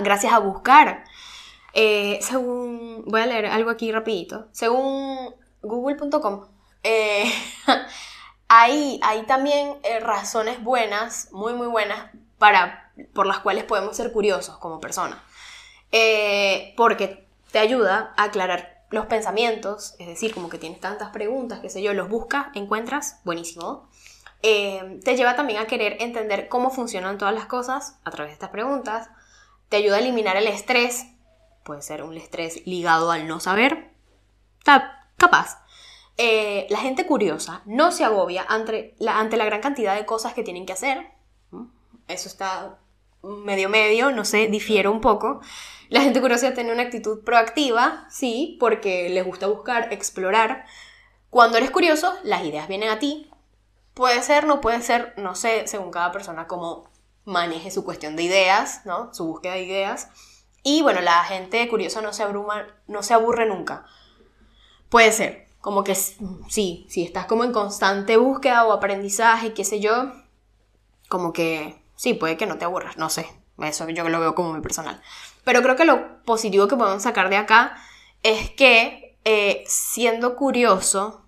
Gracias 0.00 0.32
a 0.32 0.38
buscar. 0.38 1.04
Eh, 1.74 2.18
según, 2.22 3.04
voy 3.06 3.20
a 3.20 3.26
leer 3.26 3.46
algo 3.46 3.70
aquí 3.70 3.90
rapidito. 3.90 4.48
Según 4.52 5.34
google.com, 5.62 6.46
eh, 6.82 7.32
hay, 8.48 9.00
hay 9.02 9.22
también 9.22 9.76
eh, 9.82 10.00
razones 10.00 10.62
buenas, 10.62 11.28
muy 11.32 11.54
muy 11.54 11.66
buenas, 11.66 12.10
para, 12.38 12.81
por 13.12 13.26
las 13.26 13.40
cuales 13.40 13.64
podemos 13.64 13.96
ser 13.96 14.12
curiosos 14.12 14.58
como 14.58 14.80
personas. 14.80 15.18
Eh, 15.90 16.74
porque 16.76 17.26
te 17.50 17.58
ayuda 17.58 18.14
a 18.16 18.24
aclarar 18.24 18.84
los 18.90 19.06
pensamientos, 19.06 19.94
es 19.98 20.06
decir, 20.06 20.34
como 20.34 20.48
que 20.48 20.58
tienes 20.58 20.80
tantas 20.80 21.10
preguntas, 21.10 21.60
qué 21.60 21.70
sé 21.70 21.82
yo, 21.82 21.94
los 21.94 22.08
buscas, 22.08 22.48
encuentras, 22.54 23.20
buenísimo. 23.24 23.88
Eh, 24.42 25.00
te 25.04 25.16
lleva 25.16 25.36
también 25.36 25.60
a 25.60 25.66
querer 25.66 25.96
entender 26.00 26.48
cómo 26.48 26.70
funcionan 26.70 27.16
todas 27.16 27.34
las 27.34 27.46
cosas 27.46 27.98
a 28.04 28.10
través 28.10 28.30
de 28.30 28.34
estas 28.34 28.50
preguntas. 28.50 29.08
Te 29.68 29.76
ayuda 29.76 29.96
a 29.96 30.00
eliminar 30.00 30.36
el 30.36 30.46
estrés, 30.46 31.06
puede 31.62 31.80
ser 31.80 32.02
un 32.02 32.16
estrés 32.16 32.66
ligado 32.66 33.10
al 33.10 33.26
no 33.26 33.40
saber, 33.40 33.92
está 34.58 35.08
capaz. 35.16 35.62
Eh, 36.18 36.66
la 36.68 36.78
gente 36.78 37.06
curiosa 37.06 37.62
no 37.64 37.90
se 37.90 38.04
agobia 38.04 38.44
ante 38.46 38.94
la, 38.98 39.18
ante 39.18 39.38
la 39.38 39.46
gran 39.46 39.62
cantidad 39.62 39.94
de 39.94 40.04
cosas 40.04 40.34
que 40.34 40.42
tienen 40.42 40.66
que 40.66 40.74
hacer. 40.74 41.12
¿no? 41.50 41.70
Eso 42.08 42.28
está 42.28 42.78
medio 43.22 43.68
medio, 43.68 44.10
no 44.10 44.24
sé, 44.24 44.48
difiero 44.48 44.90
un 44.90 45.00
poco. 45.00 45.40
La 45.88 46.00
gente 46.00 46.20
curiosa 46.20 46.54
tiene 46.54 46.72
una 46.72 46.82
actitud 46.82 47.22
proactiva, 47.22 48.06
sí, 48.10 48.56
porque 48.58 49.08
les 49.10 49.24
gusta 49.24 49.46
buscar, 49.46 49.92
explorar. 49.92 50.64
Cuando 51.30 51.58
eres 51.58 51.70
curioso, 51.70 52.12
las 52.24 52.44
ideas 52.44 52.68
vienen 52.68 52.88
a 52.88 52.98
ti. 52.98 53.30
Puede 53.94 54.22
ser, 54.22 54.46
no 54.46 54.60
puede 54.60 54.80
ser, 54.82 55.14
no 55.18 55.34
sé, 55.34 55.66
según 55.66 55.90
cada 55.90 56.10
persona 56.10 56.46
cómo 56.46 56.90
maneje 57.24 57.70
su 57.70 57.84
cuestión 57.84 58.16
de 58.16 58.22
ideas, 58.22 58.86
¿no? 58.86 59.12
Su 59.12 59.26
búsqueda 59.26 59.54
de 59.54 59.64
ideas. 59.64 60.08
Y 60.62 60.82
bueno, 60.82 61.00
la 61.00 61.24
gente 61.24 61.68
curiosa 61.68 62.00
no 62.00 62.12
se 62.12 62.22
abruma, 62.22 62.66
no 62.86 63.02
se 63.02 63.14
aburre 63.14 63.46
nunca. 63.46 63.84
Puede 64.88 65.12
ser, 65.12 65.48
como 65.60 65.84
que 65.84 65.94
sí, 65.94 66.86
si 66.88 67.02
estás 67.02 67.26
como 67.26 67.44
en 67.44 67.52
constante 67.52 68.16
búsqueda 68.16 68.64
o 68.66 68.72
aprendizaje, 68.72 69.52
qué 69.54 69.64
sé 69.64 69.80
yo, 69.80 70.12
como 71.08 71.32
que 71.32 71.81
sí, 72.02 72.14
puede 72.14 72.36
que 72.36 72.46
no 72.46 72.58
te 72.58 72.64
aburras, 72.64 72.96
no 72.96 73.08
sé. 73.10 73.26
Eso 73.58 73.88
yo 73.88 74.08
lo 74.08 74.20
veo 74.20 74.34
como 74.34 74.52
muy 74.52 74.60
personal. 74.60 75.00
Pero 75.44 75.62
creo 75.62 75.76
que 75.76 75.84
lo 75.84 76.22
positivo 76.24 76.66
que 76.68 76.76
podemos 76.76 77.02
sacar 77.02 77.28
de 77.30 77.36
acá 77.36 77.76
es 78.22 78.50
que 78.50 79.18
eh, 79.24 79.62
siendo 79.66 80.34
curioso, 80.36 81.24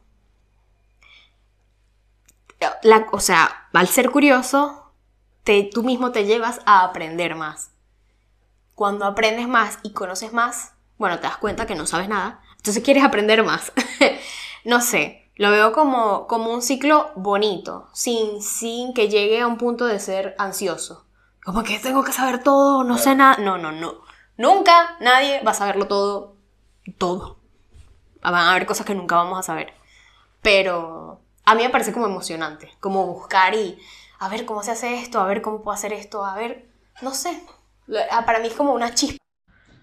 la- 2.83 3.07
o 3.13 3.21
sea, 3.21 3.69
al 3.73 3.89
ser 3.89 4.11
curioso, 4.11 4.93
te, 5.45 5.65
tú 5.73 5.83
mismo 5.83 6.13
te 6.13 6.25
llevas 6.25 6.61
a 6.67 6.83
aprender 6.85 7.35
más. 7.35 7.71
Cuando 8.75 9.05
aprendes 9.05 9.47
más 9.49 9.79
y 9.83 9.93
conoces 9.93 10.33
más, 10.33 10.73
bueno, 10.99 11.17
te 11.19 11.25
das 11.29 11.37
cuenta 11.37 11.67
que 11.67 11.75
no 11.77 11.87
sabes 11.87 12.09
nada, 12.09 12.41
entonces 12.57 12.83
quieres 12.83 13.05
aprender 13.05 13.45
más. 13.45 13.73
no 14.65 14.81
sé, 14.81 15.24
lo 15.37 15.51
veo 15.51 15.73
como, 15.73 16.27
como 16.27 16.53
un 16.53 16.63
ciclo 16.63 17.11
bonito, 17.17 17.89
sin, 17.93 18.41
sin 18.43 18.95
que 18.95 19.09
llegue 19.09 19.41
a 19.41 19.47
un 19.47 19.59
punto 19.59 19.85
de 19.87 19.99
ser 19.99 20.35
ansioso. 20.39 21.05
Como 21.45 21.63
que 21.63 21.79
tengo 21.79 22.05
que 22.05 22.13
saber 22.13 22.43
todo, 22.43 22.85
no 22.85 22.97
sé 22.99 23.15
nada. 23.15 23.37
No, 23.39 23.59
no, 23.59 23.73
no. 23.73 23.95
Nunca 24.37 24.97
nadie 25.01 25.43
va 25.43 25.51
a 25.51 25.55
saberlo 25.55 25.87
todo, 25.87 26.37
todo. 26.99 27.39
Van 28.23 28.35
a 28.35 28.51
haber 28.53 28.67
cosas 28.67 28.87
que 28.87 28.95
nunca 28.95 29.17
vamos 29.17 29.39
a 29.39 29.43
saber. 29.43 29.73
Pero 30.43 31.21
a 31.45 31.55
mí 31.55 31.63
me 31.63 31.71
parece 31.71 31.93
como 31.93 32.07
emocionante, 32.07 32.71
como 32.81 33.07
buscar 33.07 33.55
y 33.55 33.79
a 34.19 34.29
ver 34.29 34.45
cómo 34.47 34.63
se 34.63 34.71
hace 34.73 35.01
esto, 35.01 35.21
a 35.21 35.27
ver 35.27 35.43
cómo 35.43 35.63
puedo 35.63 35.75
hacer 35.75 35.93
esto, 35.93 36.25
a 36.25 36.35
ver, 36.37 36.69
no 37.03 37.13
sé. 37.13 37.43
La- 37.87 38.25
Para 38.25 38.39
mí 38.41 38.49
es 38.49 38.55
como 38.55 38.73
una 38.75 38.95
chispa. 38.95 39.19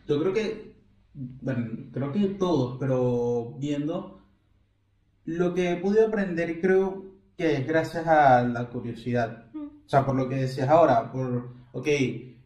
Yo 0.08 0.20
creo 0.20 0.34
que, 0.34 0.76
bueno, 1.14 1.70
creo 1.94 2.12
que 2.12 2.20
todos, 2.40 2.78
pero 2.80 3.54
viendo 3.58 4.21
lo 5.38 5.54
que 5.54 5.76
podido 5.78 6.08
aprender, 6.08 6.60
creo 6.60 7.06
que 7.38 7.54
es 7.54 7.68
gracias 7.68 8.06
a 8.06 8.44
la 8.44 8.66
curiosidad. 8.70 9.46
O 9.56 9.90
sea, 9.90 10.06
por 10.06 10.16
lo 10.16 10.28
que 10.28 10.36
decías 10.36 10.70
ahora, 10.70 11.12
por, 11.12 11.54
ok, 11.72 11.88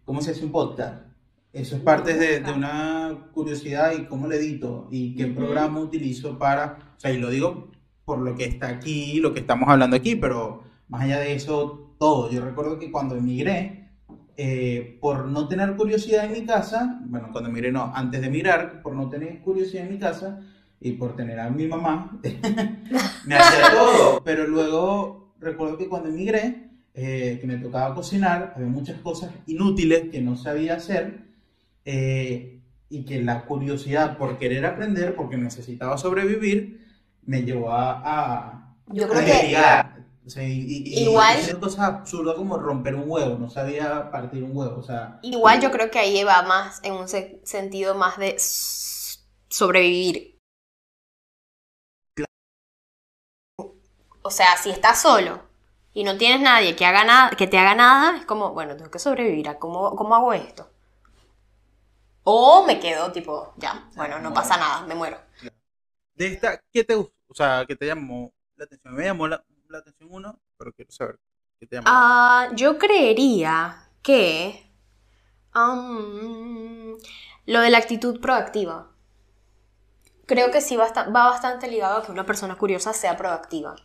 ¿cómo 0.03 0.21
se 0.21 0.31
hace 0.31 0.45
un 0.45 0.51
podcast? 0.51 1.03
Eso 1.51 1.77
es 1.77 1.81
parte 1.81 2.15
de, 2.15 2.41
de 2.41 2.51
una 2.51 3.29
curiosidad 3.33 3.93
y 3.93 4.05
cómo 4.05 4.27
lo 4.27 4.35
edito 4.35 4.87
y 4.91 5.15
qué 5.15 5.25
Ujú. 5.25 5.35
programa 5.35 5.79
utilizo 5.79 6.37
para, 6.37 6.93
o 6.97 6.99
sea, 6.99 7.11
y 7.11 7.17
lo 7.17 7.29
digo 7.29 7.69
por 8.03 8.19
lo 8.19 8.35
que 8.35 8.45
está 8.45 8.67
aquí, 8.67 9.19
lo 9.19 9.33
que 9.33 9.39
estamos 9.39 9.67
hablando 9.67 9.95
aquí, 9.95 10.15
pero 10.15 10.63
más 10.89 11.03
allá 11.03 11.19
de 11.19 11.33
eso, 11.33 11.95
todo. 11.97 12.29
Yo 12.29 12.43
recuerdo 12.43 12.77
que 12.77 12.91
cuando 12.91 13.15
emigré, 13.15 13.89
eh, 14.37 14.97
por 15.01 15.25
no 15.25 15.47
tener 15.47 15.75
curiosidad 15.75 16.25
en 16.25 16.33
mi 16.33 16.45
casa, 16.45 16.99
bueno, 17.05 17.29
cuando 17.31 17.49
emigré 17.49 17.71
no, 17.71 17.91
antes 17.95 18.21
de 18.21 18.27
emigrar, 18.27 18.81
por 18.83 18.93
no 18.93 19.09
tener 19.09 19.41
curiosidad 19.41 19.85
en 19.85 19.93
mi 19.93 19.97
casa 19.97 20.41
y 20.87 20.91
por 20.93 21.15
tener 21.15 21.39
a 21.39 21.49
mi 21.49 21.67
mamá, 21.67 22.19
me 23.25 23.35
hacía 23.35 23.71
todo. 23.71 24.21
Pero 24.23 24.45
luego 24.47 25.33
recuerdo 25.39 25.77
que 25.79 25.87
cuando 25.89 26.09
emigré, 26.09 26.69
eh, 26.93 27.37
que 27.41 27.47
me 27.47 27.57
tocaba 27.57 27.95
cocinar, 27.95 28.53
había 28.55 28.67
muchas 28.69 28.99
cosas 29.01 29.31
inútiles 29.47 30.09
que 30.11 30.21
no 30.21 30.35
sabía 30.37 30.75
hacer 30.75 31.25
eh, 31.85 32.59
y 32.89 33.03
que 33.03 33.23
la 33.23 33.45
curiosidad 33.45 34.17
por 34.17 34.37
querer 34.37 34.63
aprender, 34.65 35.15
porque 35.15 35.37
necesitaba 35.37 35.97
sobrevivir, 35.97 36.85
me 37.23 37.41
llevó 37.41 37.71
a, 37.71 38.01
a, 38.05 38.75
Yo 38.87 39.05
a 39.05 39.09
creo 39.09 39.25
que 39.25 39.31
investigar. 39.31 40.05
O 40.23 40.29
sea, 40.29 40.43
y, 40.47 40.51
y- 40.53 40.83
y 40.85 41.03
Igual- 41.05 41.37
hacer 41.37 41.59
cosas 41.59 41.79
absurdas 41.81 42.35
como 42.35 42.57
romper 42.57 42.93
un 42.95 43.05
huevo, 43.09 43.37
no 43.39 43.49
sabía 43.49 44.11
partir 44.11 44.43
un 44.43 44.55
huevo, 44.55 44.77
o 44.77 44.83
sea, 44.83 45.19
Igual 45.23 45.61
yo 45.61 45.71
creo 45.71 45.89
que 45.91 45.97
ahí 45.99 46.23
va 46.23 46.43
más 46.43 46.79
en 46.83 46.93
un 46.93 47.07
se- 47.07 47.41
sentido 47.43 47.95
más 47.95 48.17
de 48.19 48.35
sobrevivir. 49.49 50.34
O 54.25 54.29
sea, 54.29 54.57
si 54.57 54.71
estás 54.71 55.01
solo 55.01 55.41
y 55.93 56.03
no 56.03 56.17
tienes 56.17 56.41
nadie 56.41 56.75
que 56.75 56.85
haga 56.85 57.05
nada, 57.05 57.29
que 57.31 57.47
te 57.47 57.57
haga 57.57 57.75
nada, 57.75 58.17
es 58.17 58.25
como, 58.25 58.51
bueno, 58.53 58.75
tengo 58.75 58.91
que 58.91 58.99
sobrevivir. 58.99 59.47
¿a 59.47 59.57
¿Cómo, 59.57 59.95
cómo 59.95 60.15
hago 60.15 60.33
esto? 60.33 60.69
O 62.25 62.65
me 62.67 62.79
quedo 62.79 63.11
tipo, 63.13 63.53
ya, 63.57 63.89
bueno, 63.95 64.19
no 64.19 64.33
pasa 64.33 64.57
nada, 64.57 64.81
me 64.85 64.95
muero. 64.95 65.17
de 66.15 66.27
esta, 66.27 66.61
¿qué 66.71 66.83
te 66.83 66.95
gustó? 66.95 67.13
O 67.27 67.33
sea, 67.35 67.65
¿qué 67.67 67.75
te 67.75 67.85
llamó 67.87 68.33
la 68.55 68.65
atención? 68.65 68.93
Me 68.95 69.03
llamó 69.05 69.27
la, 69.27 69.43
la 69.69 69.79
atención 69.79 70.09
uno, 70.11 70.39
pero 70.57 70.73
quiero 70.73 70.91
saber, 70.91 71.19
¿qué 71.59 71.67
te 71.67 71.75
llamó? 71.75 71.97
Ah, 71.97 72.49
yo 72.55 72.77
creería 72.77 73.89
que 74.01 74.69
am, 75.53 76.97
lo 77.47 77.61
de 77.61 77.69
la 77.71 77.77
actitud 77.79 78.19
proactiva. 78.21 78.89
Creo 80.27 80.51
que 80.51 80.61
sí 80.61 80.75
va 80.75 80.91
bastante 81.11 81.67
ligado 81.67 81.97
a 81.97 82.05
que 82.05 82.11
una 82.11 82.25
persona 82.25 82.57
curiosa 82.57 82.93
sea 82.93 83.15
proactiva. 83.17 83.75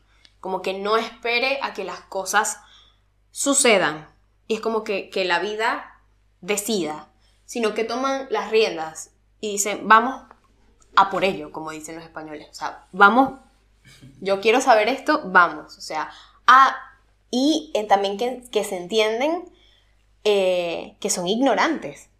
Como 0.40 0.62
que 0.62 0.75
no 0.75 0.97
espere 0.97 1.59
a 1.62 1.73
que 1.75 1.85
las 1.85 2.00
cosas 2.00 2.59
sucedan. 3.30 4.09
Y 4.47 4.54
es 4.54 4.61
como 4.61 4.85
que, 4.85 5.11
que 5.11 5.25
la 5.25 5.38
vida 5.38 6.02
decida. 6.40 7.09
Sino 7.44 7.75
que 7.75 7.85
toman 7.85 8.26
las 8.30 8.50
riendas 8.50 9.12
y 9.40 9.52
dicen, 9.52 9.88
vamos 9.88 10.23
a 10.97 11.11
por 11.11 11.25
ello, 11.25 11.52
como 11.52 11.70
dicen 11.70 11.97
los 11.97 12.04
españoles. 12.04 12.49
O 12.50 12.54
sea, 12.54 12.87
vamos, 12.92 13.32
yo 14.20 14.40
quiero 14.40 14.61
saber 14.61 14.88
esto, 14.88 15.23
vamos. 15.25 15.76
O 15.76 15.80
sea, 15.80 16.11
a 16.47 16.76
y 17.30 17.73
también 17.88 18.18
que, 18.18 18.42
que 18.50 18.64
se 18.64 18.76
entienden 18.76 19.44
eh, 20.25 20.97
que 21.00 21.11
son 21.11 21.26
ignorantes. 21.28 22.11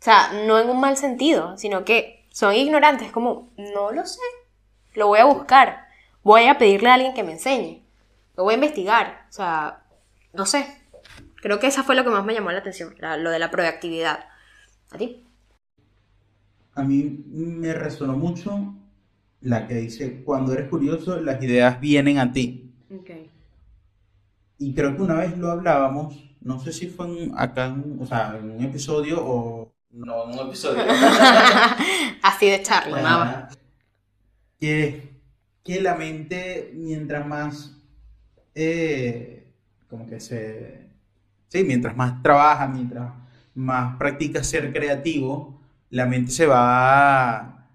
O 0.00 0.04
sea, 0.04 0.32
no 0.46 0.58
en 0.58 0.68
un 0.68 0.80
mal 0.80 0.96
sentido, 0.96 1.56
sino 1.56 1.84
que 1.84 2.26
son 2.30 2.54
ignorantes, 2.54 3.12
como, 3.12 3.52
no 3.56 3.92
lo 3.92 4.04
sé, 4.06 4.20
lo 4.94 5.06
voy 5.06 5.20
a 5.20 5.24
buscar, 5.24 5.83
voy 6.24 6.44
a 6.46 6.58
pedirle 6.58 6.88
a 6.90 6.94
alguien 6.94 7.14
que 7.14 7.22
me 7.22 7.32
enseñe. 7.32 7.82
lo 8.36 8.42
voy 8.42 8.54
a 8.54 8.56
investigar. 8.56 9.26
O 9.30 9.32
sea, 9.32 9.84
no 10.32 10.44
sé. 10.44 10.66
Creo 11.36 11.60
que 11.60 11.68
esa 11.68 11.84
fue 11.84 11.94
lo 11.94 12.02
que 12.02 12.10
más 12.10 12.24
me 12.24 12.34
llamó 12.34 12.50
la 12.50 12.58
atención, 12.58 12.94
la- 12.98 13.16
lo 13.16 13.30
de 13.30 13.38
la 13.38 13.50
proactividad. 13.52 14.24
¿A 14.90 14.98
ti? 14.98 15.24
A 16.74 16.82
mí 16.82 17.22
me 17.28 17.72
resonó 17.74 18.14
mucho 18.16 18.74
la 19.42 19.68
que 19.68 19.74
dice, 19.74 20.22
cuando 20.24 20.52
eres 20.52 20.68
curioso, 20.68 21.20
las 21.20 21.40
ideas 21.42 21.78
vienen 21.80 22.18
a 22.18 22.32
ti. 22.32 22.72
Y 24.58 24.74
creo 24.74 24.96
que 24.96 25.02
una 25.02 25.14
vez 25.14 25.36
lo 25.38 25.50
hablábamos, 25.52 26.16
no 26.40 26.58
sé 26.58 26.72
si 26.72 26.88
fue 26.88 27.06
en- 27.06 27.32
acá, 27.38 27.66
en- 27.66 27.98
o 28.00 28.06
sea, 28.06 28.36
en 28.38 28.50
un 28.50 28.64
episodio 28.64 29.18
o 29.24 29.72
no 29.90 30.24
en 30.24 30.38
un 30.40 30.46
episodio. 30.48 30.82
Así 32.22 32.48
de 32.50 32.62
charla, 32.62 32.90
Bueno, 32.90 33.08
nada 33.08 33.24
más. 33.46 33.58
que, 34.58 35.13
que 35.64 35.80
la 35.80 35.94
mente, 35.94 36.70
mientras 36.74 37.26
más, 37.26 37.76
eh, 38.54 39.50
como 39.88 40.06
que 40.06 40.20
se, 40.20 40.88
sí, 41.48 41.64
mientras 41.64 41.96
más 41.96 42.22
trabaja, 42.22 42.68
mientras 42.68 43.12
más 43.54 43.96
practica 43.96 44.44
ser 44.44 44.72
creativo, 44.72 45.60
la 45.90 46.06
mente 46.06 46.30
se 46.32 46.46
va, 46.46 47.66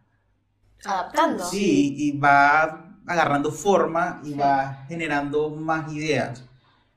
Adaptando. 0.85 1.43
sí, 1.45 1.95
y 1.97 2.17
va 2.17 2.97
agarrando 3.07 3.51
forma 3.51 4.21
y 4.23 4.33
va 4.35 4.85
generando 4.87 5.49
más 5.49 5.91
ideas. 5.91 6.45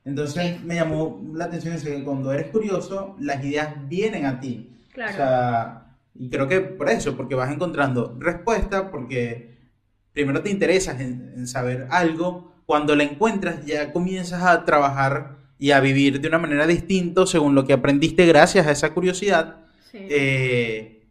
Entonces 0.05 0.61
me 0.63 0.75
llamó 0.75 1.21
la 1.33 1.45
atención 1.45 1.73
eso, 1.73 1.85
que 1.85 2.03
cuando 2.03 2.31
eres 2.31 2.47
curioso, 2.51 3.15
las 3.19 3.43
ideas 3.43 3.75
vienen 3.87 4.25
a 4.25 4.39
ti. 4.39 4.69
Claro. 4.93 5.11
O 5.11 5.15
sea, 5.15 5.97
y 6.13 6.29
creo 6.29 6.47
que 6.47 6.61
por 6.61 6.89
eso, 6.89 7.17
porque 7.17 7.35
vas 7.35 7.51
encontrando 7.51 8.15
respuesta, 8.19 8.91
porque 8.91 9.52
primero 10.13 10.41
te 10.41 10.49
interesas 10.49 10.99
en, 11.01 11.33
en 11.35 11.47
saber 11.47 11.87
algo, 11.89 12.53
cuando 12.65 12.95
la 12.95 13.03
encuentras 13.03 13.65
ya 13.65 13.91
comienzas 13.91 14.41
a 14.43 14.63
trabajar 14.65 15.37
y 15.59 15.71
a 15.71 15.79
vivir 15.79 16.19
de 16.21 16.27
una 16.27 16.39
manera 16.39 16.65
distinta 16.67 17.25
según 17.25 17.55
lo 17.55 17.65
que 17.65 17.73
aprendiste 17.73 18.25
gracias 18.25 18.65
a 18.67 18.71
esa 18.71 18.93
curiosidad. 18.93 19.57
Sí. 19.91 19.99
eh, 20.09 21.07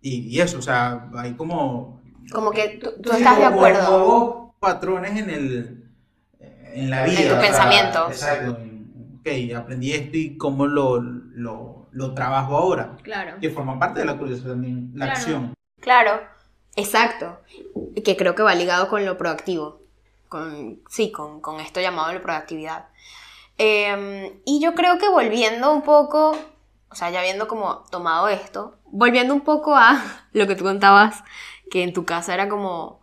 y, 0.00 0.28
y 0.36 0.40
eso, 0.40 0.58
o 0.58 0.62
sea, 0.62 1.08
hay 1.16 1.32
como... 1.34 2.02
Como 2.32 2.50
que 2.50 2.78
tú, 2.80 2.90
estás 3.12 3.18
de 3.38 3.44
como 3.44 3.46
acuerdo. 3.46 3.90
nuevos 3.90 4.54
patrones 4.60 5.16
en 5.16 5.30
el... 5.30 5.84
En 6.74 6.90
la 6.90 7.04
vida. 7.04 7.20
En 7.20 7.28
tu 7.28 7.40
pensamiento. 7.40 8.06
exacto. 8.08 8.58
Ok, 9.20 9.28
aprendí 9.56 9.92
esto 9.92 10.16
y 10.18 10.36
cómo 10.36 10.66
lo, 10.66 11.00
lo, 11.00 11.88
lo 11.92 12.12
trabajo 12.14 12.56
ahora 12.56 12.96
Claro. 13.02 13.36
que 13.40 13.48
forma 13.50 13.78
parte 13.78 14.00
de 14.00 14.06
la 14.06 14.18
curiosidad 14.18 14.50
también, 14.50 14.90
la 14.94 15.06
Claro. 15.06 15.18
acción. 15.18 15.54
Claro, 15.80 16.10
exacto. 16.76 17.38
Que 18.04 18.16
creo 18.16 18.34
que 18.34 18.42
va 18.42 18.54
ligado 18.54 18.88
con 18.88 19.04
lo 19.04 19.16
proactivo. 19.16 19.80
Con, 20.28 20.82
sí, 20.88 21.12
con, 21.12 21.40
con 21.40 21.60
esto 21.60 21.80
llamado 21.80 22.12
la 22.12 22.22
proactividad. 22.22 22.86
Eh, 23.58 24.40
y 24.44 24.60
yo 24.60 24.74
creo 24.74 24.98
que 24.98 25.08
volviendo 25.08 25.72
un 25.72 25.82
poco, 25.82 26.36
o 26.90 26.94
sea, 26.94 27.10
ya 27.10 27.20
habiendo 27.20 27.46
como 27.46 27.84
tomado 27.90 28.28
esto, 28.28 28.76
volviendo 28.86 29.32
un 29.34 29.42
poco 29.42 29.76
a 29.76 30.02
lo 30.32 30.46
que 30.46 30.56
tú 30.56 30.64
contabas, 30.64 31.22
que 31.70 31.82
en 31.82 31.92
tu 31.92 32.04
casa 32.04 32.34
era 32.34 32.48
como, 32.48 33.00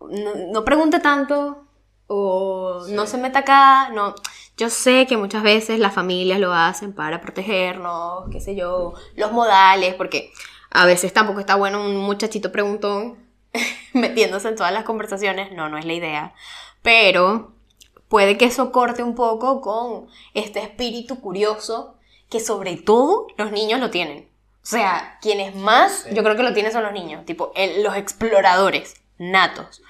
no, 0.00 0.34
no 0.50 0.64
pregunte 0.64 1.00
tanto, 1.00 1.64
o 2.06 2.84
no 2.88 3.06
se 3.06 3.18
meta 3.18 3.40
acá, 3.40 3.90
no. 3.90 4.14
Yo 4.56 4.68
sé 4.68 5.06
que 5.06 5.16
muchas 5.16 5.42
veces 5.42 5.78
las 5.78 5.94
familias 5.94 6.38
lo 6.38 6.52
hacen 6.52 6.92
para 6.92 7.20
protegernos, 7.20 8.28
qué 8.30 8.40
sé 8.40 8.54
yo, 8.54 8.94
los 9.16 9.32
modales, 9.32 9.94
porque 9.94 10.30
a 10.72 10.86
veces 10.86 11.12
tampoco 11.12 11.40
está 11.40 11.54
bueno 11.56 11.84
un 11.84 11.96
muchachito 11.96 12.50
preguntón 12.52 13.18
metiéndose 13.92 14.48
en 14.48 14.56
todas 14.56 14.72
las 14.72 14.84
conversaciones, 14.84 15.52
no, 15.52 15.68
no 15.68 15.78
es 15.78 15.84
la 15.84 15.92
idea. 15.92 16.34
Pero 16.82 17.52
puede 18.08 18.36
que 18.38 18.46
eso 18.46 18.72
corte 18.72 19.02
un 19.02 19.14
poco 19.14 19.60
con 19.60 20.06
este 20.34 20.60
espíritu 20.62 21.20
curioso 21.20 21.96
que 22.28 22.40
sobre 22.40 22.76
todo 22.76 23.26
los 23.36 23.52
niños 23.52 23.80
lo 23.80 23.90
tienen. 23.90 24.28
O 24.62 24.66
sea, 24.66 25.18
quienes 25.20 25.54
más 25.56 26.06
yo 26.12 26.22
creo 26.22 26.36
que 26.36 26.42
lo 26.42 26.54
tienen 26.54 26.72
son 26.72 26.84
los 26.84 26.92
niños, 26.92 27.24
tipo 27.26 27.52
el- 27.56 27.82
los 27.82 27.96
exploradores 27.96 28.94
natos, 29.18 29.82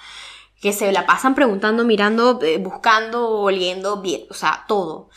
que 0.60 0.72
se 0.72 0.90
la 0.92 1.04
pasan 1.06 1.34
preguntando, 1.34 1.84
mirando, 1.84 2.40
eh, 2.42 2.58
buscando, 2.58 3.28
oliendo, 3.40 4.00
bien, 4.00 4.22
o 4.30 4.34
sea, 4.34 4.64
todo. 4.66 5.10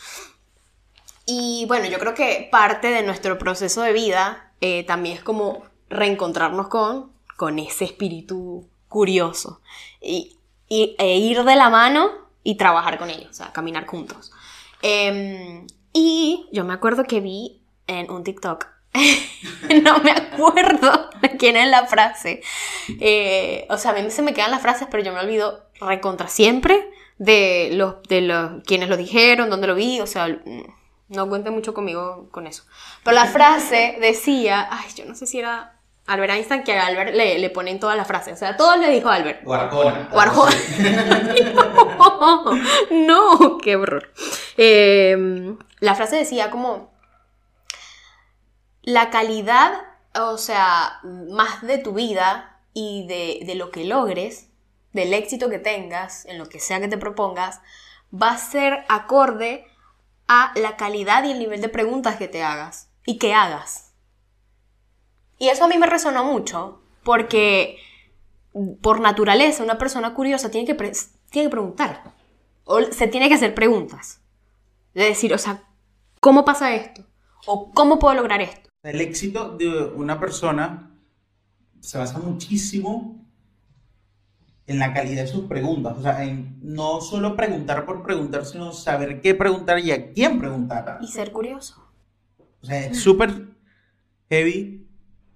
Y 1.24 1.64
bueno, 1.66 1.86
yo 1.86 1.98
creo 1.98 2.14
que 2.14 2.48
parte 2.52 2.88
de 2.88 3.02
nuestro 3.02 3.38
proceso 3.38 3.82
de 3.82 3.92
vida 3.92 4.45
eh, 4.60 4.84
también 4.84 5.16
es 5.16 5.22
como 5.22 5.62
reencontrarnos 5.88 6.68
con, 6.68 7.12
con 7.36 7.58
ese 7.58 7.84
espíritu 7.84 8.66
curioso 8.88 9.60
y, 10.00 10.36
y- 10.68 10.94
e 10.98 11.16
ir 11.18 11.44
de 11.44 11.56
la 11.56 11.70
mano 11.70 12.10
y 12.42 12.56
trabajar 12.56 12.98
con 12.98 13.10
ellos, 13.10 13.30
o 13.30 13.34
sea, 13.34 13.52
caminar 13.52 13.86
juntos. 13.86 14.32
Em, 14.82 15.66
y 15.92 16.46
yo 16.52 16.64
me 16.64 16.74
acuerdo 16.74 17.04
que 17.04 17.20
vi 17.20 17.60
en 17.86 18.10
un 18.10 18.24
TikTok, 18.24 18.66
no 19.84 19.98
me 20.00 20.10
acuerdo 20.12 21.10
quién 21.38 21.56
es 21.56 21.68
la 21.68 21.86
frase, 21.86 22.42
eh, 23.00 23.66
o 23.70 23.76
sea, 23.78 23.90
a 23.92 23.94
mí 23.94 24.10
se 24.10 24.22
me 24.22 24.32
quedan 24.34 24.50
las 24.50 24.62
frases, 24.62 24.88
pero 24.90 25.02
yo 25.02 25.12
me 25.12 25.20
olvido 25.20 25.62
recontra 25.80 26.28
siempre 26.28 26.88
de 27.18 27.70
los, 27.72 28.02
de 28.08 28.20
los 28.22 28.62
quienes 28.64 28.88
lo 28.88 28.96
dijeron, 28.96 29.50
dónde 29.50 29.66
lo 29.66 29.74
vi, 29.74 30.00
o 30.00 30.06
sea, 30.06 30.28
no 31.08 31.28
cuenten 31.28 31.52
mucho 31.52 31.74
conmigo 31.74 32.28
con 32.30 32.46
eso. 32.46 32.64
Pero 33.04 33.14
la 33.14 33.26
frase 33.26 33.98
decía, 34.00 34.68
ay, 34.70 34.90
yo 34.94 35.04
no 35.04 35.14
sé 35.14 35.26
si 35.26 35.38
era 35.38 35.78
Albert 36.06 36.32
Einstein, 36.32 36.64
que 36.64 36.78
a 36.78 36.86
Albert 36.86 37.14
le, 37.14 37.38
le 37.38 37.50
ponen 37.50 37.80
todas 37.80 37.96
las 37.96 38.06
frases, 38.06 38.34
o 38.34 38.36
sea, 38.36 38.56
todos 38.56 38.78
le 38.78 38.90
dijo 38.90 39.08
Albert. 39.08 39.42
O 39.44 39.54
Arjona. 39.54 40.08
O 40.12 40.20
Arjona. 40.20 40.56
no, 42.90 43.38
no, 43.38 43.58
qué 43.58 43.76
horror. 43.76 44.12
Eh, 44.56 45.56
la 45.80 45.94
frase 45.94 46.16
decía 46.16 46.50
como 46.50 46.92
la 48.82 49.10
calidad, 49.10 49.72
o 50.14 50.38
sea, 50.38 51.00
más 51.02 51.62
de 51.62 51.78
tu 51.78 51.92
vida 51.92 52.60
y 52.72 53.06
de, 53.08 53.44
de 53.44 53.54
lo 53.56 53.70
que 53.70 53.84
logres, 53.84 54.48
del 54.92 55.12
éxito 55.12 55.50
que 55.50 55.58
tengas, 55.58 56.24
en 56.26 56.38
lo 56.38 56.48
que 56.48 56.60
sea 56.60 56.80
que 56.80 56.88
te 56.88 56.98
propongas, 56.98 57.60
va 58.14 58.30
a 58.30 58.38
ser 58.38 58.84
acorde 58.88 59.66
a 60.28 60.52
la 60.56 60.76
calidad 60.76 61.24
y 61.24 61.32
el 61.32 61.38
nivel 61.38 61.60
de 61.60 61.68
preguntas 61.68 62.16
que 62.16 62.28
te 62.28 62.42
hagas 62.42 62.90
y 63.04 63.18
que 63.18 63.34
hagas. 63.34 63.92
Y 65.38 65.48
eso 65.48 65.64
a 65.64 65.68
mí 65.68 65.76
me 65.78 65.86
resonó 65.86 66.24
mucho, 66.24 66.80
porque 67.04 67.78
por 68.80 69.00
naturaleza 69.00 69.62
una 69.62 69.78
persona 69.78 70.14
curiosa 70.14 70.50
tiene 70.50 70.66
que, 70.66 70.74
tiene 71.30 71.48
que 71.48 71.50
preguntar, 71.50 72.14
o 72.64 72.82
se 72.82 73.06
tiene 73.06 73.28
que 73.28 73.34
hacer 73.34 73.54
preguntas. 73.54 74.20
De 74.94 75.04
decir, 75.04 75.34
o 75.34 75.38
sea, 75.38 75.62
¿cómo 76.20 76.44
pasa 76.44 76.74
esto? 76.74 77.04
¿O 77.46 77.70
cómo 77.72 77.98
puedo 77.98 78.14
lograr 78.14 78.40
esto? 78.40 78.70
El 78.82 79.00
éxito 79.00 79.56
de 79.56 79.68
una 79.68 80.18
persona 80.18 80.90
se 81.80 81.98
basa 81.98 82.18
muchísimo 82.18 83.25
en 84.66 84.78
la 84.78 84.92
calidad 84.92 85.22
de 85.22 85.28
sus 85.28 85.46
preguntas. 85.46 85.96
O 85.98 86.02
sea, 86.02 86.24
en 86.24 86.58
no 86.62 87.00
solo 87.00 87.36
preguntar 87.36 87.84
por 87.86 88.02
preguntar, 88.02 88.44
sino 88.44 88.72
saber 88.72 89.20
qué 89.20 89.34
preguntar 89.34 89.78
y 89.78 89.92
a 89.92 90.12
quién 90.12 90.38
preguntar. 90.38 90.98
Y 91.00 91.06
ser 91.08 91.30
curioso. 91.32 91.84
O 92.62 92.66
sea, 92.66 92.86
es 92.86 93.00
súper 93.00 93.46
heavy. 94.28 94.86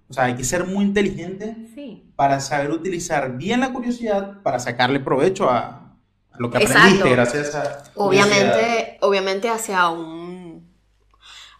O 0.09 0.13
sea, 0.13 0.25
hay 0.25 0.35
que 0.35 0.43
ser 0.43 0.65
muy 0.65 0.83
inteligente 0.83 1.55
Sí. 1.73 2.11
para 2.17 2.41
saber 2.41 2.71
utilizar 2.71 3.37
bien 3.37 3.61
la 3.61 3.71
curiosidad 3.71 4.41
para 4.43 4.59
sacarle 4.59 4.99
provecho 4.99 5.49
a, 5.49 5.95
a 6.31 6.37
lo 6.37 6.49
que 6.51 6.57
Exacto. 6.57 6.79
aprendiste 6.79 7.09
gracias 7.11 7.55
a 7.55 7.61
curiosidad. 7.61 7.91
Obviamente, 7.95 8.97
obviamente 8.99 9.49
hacia 9.49 9.87
un, 9.87 10.69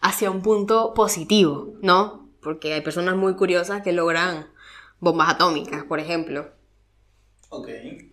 hacia 0.02 0.30
un 0.30 0.42
punto 0.42 0.92
positivo, 0.92 1.72
¿no? 1.80 2.28
Porque 2.42 2.74
hay 2.74 2.82
personas 2.82 3.16
muy 3.16 3.34
curiosas 3.36 3.80
que 3.80 3.92
logran 3.92 4.48
bombas 5.00 5.30
atómicas, 5.30 5.84
por 5.84 5.98
ejemplo. 6.00 6.50
Ok. 7.54 7.68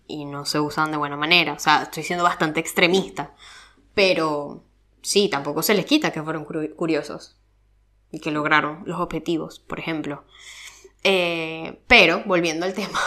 y 0.07 0.25
no 0.25 0.45
se 0.45 0.59
usan 0.59 0.91
de 0.91 0.97
buena 0.97 1.15
manera. 1.15 1.53
O 1.53 1.59
sea, 1.59 1.83
estoy 1.83 2.03
siendo 2.03 2.23
bastante 2.25 2.59
extremista. 2.59 3.33
Pero 3.93 4.63
sí, 5.01 5.29
tampoco 5.29 5.61
se 5.63 5.73
les 5.73 5.85
quita 5.85 6.11
que 6.11 6.21
fueron 6.21 6.45
curi- 6.45 6.75
curiosos 6.75 7.37
y 8.11 8.19
que 8.19 8.31
lograron 8.31 8.83
los 8.85 8.99
objetivos, 8.99 9.59
por 9.59 9.79
ejemplo. 9.79 10.23
Eh, 11.03 11.79
pero, 11.87 12.23
volviendo 12.25 12.65
al 12.65 12.73
tema. 12.73 12.99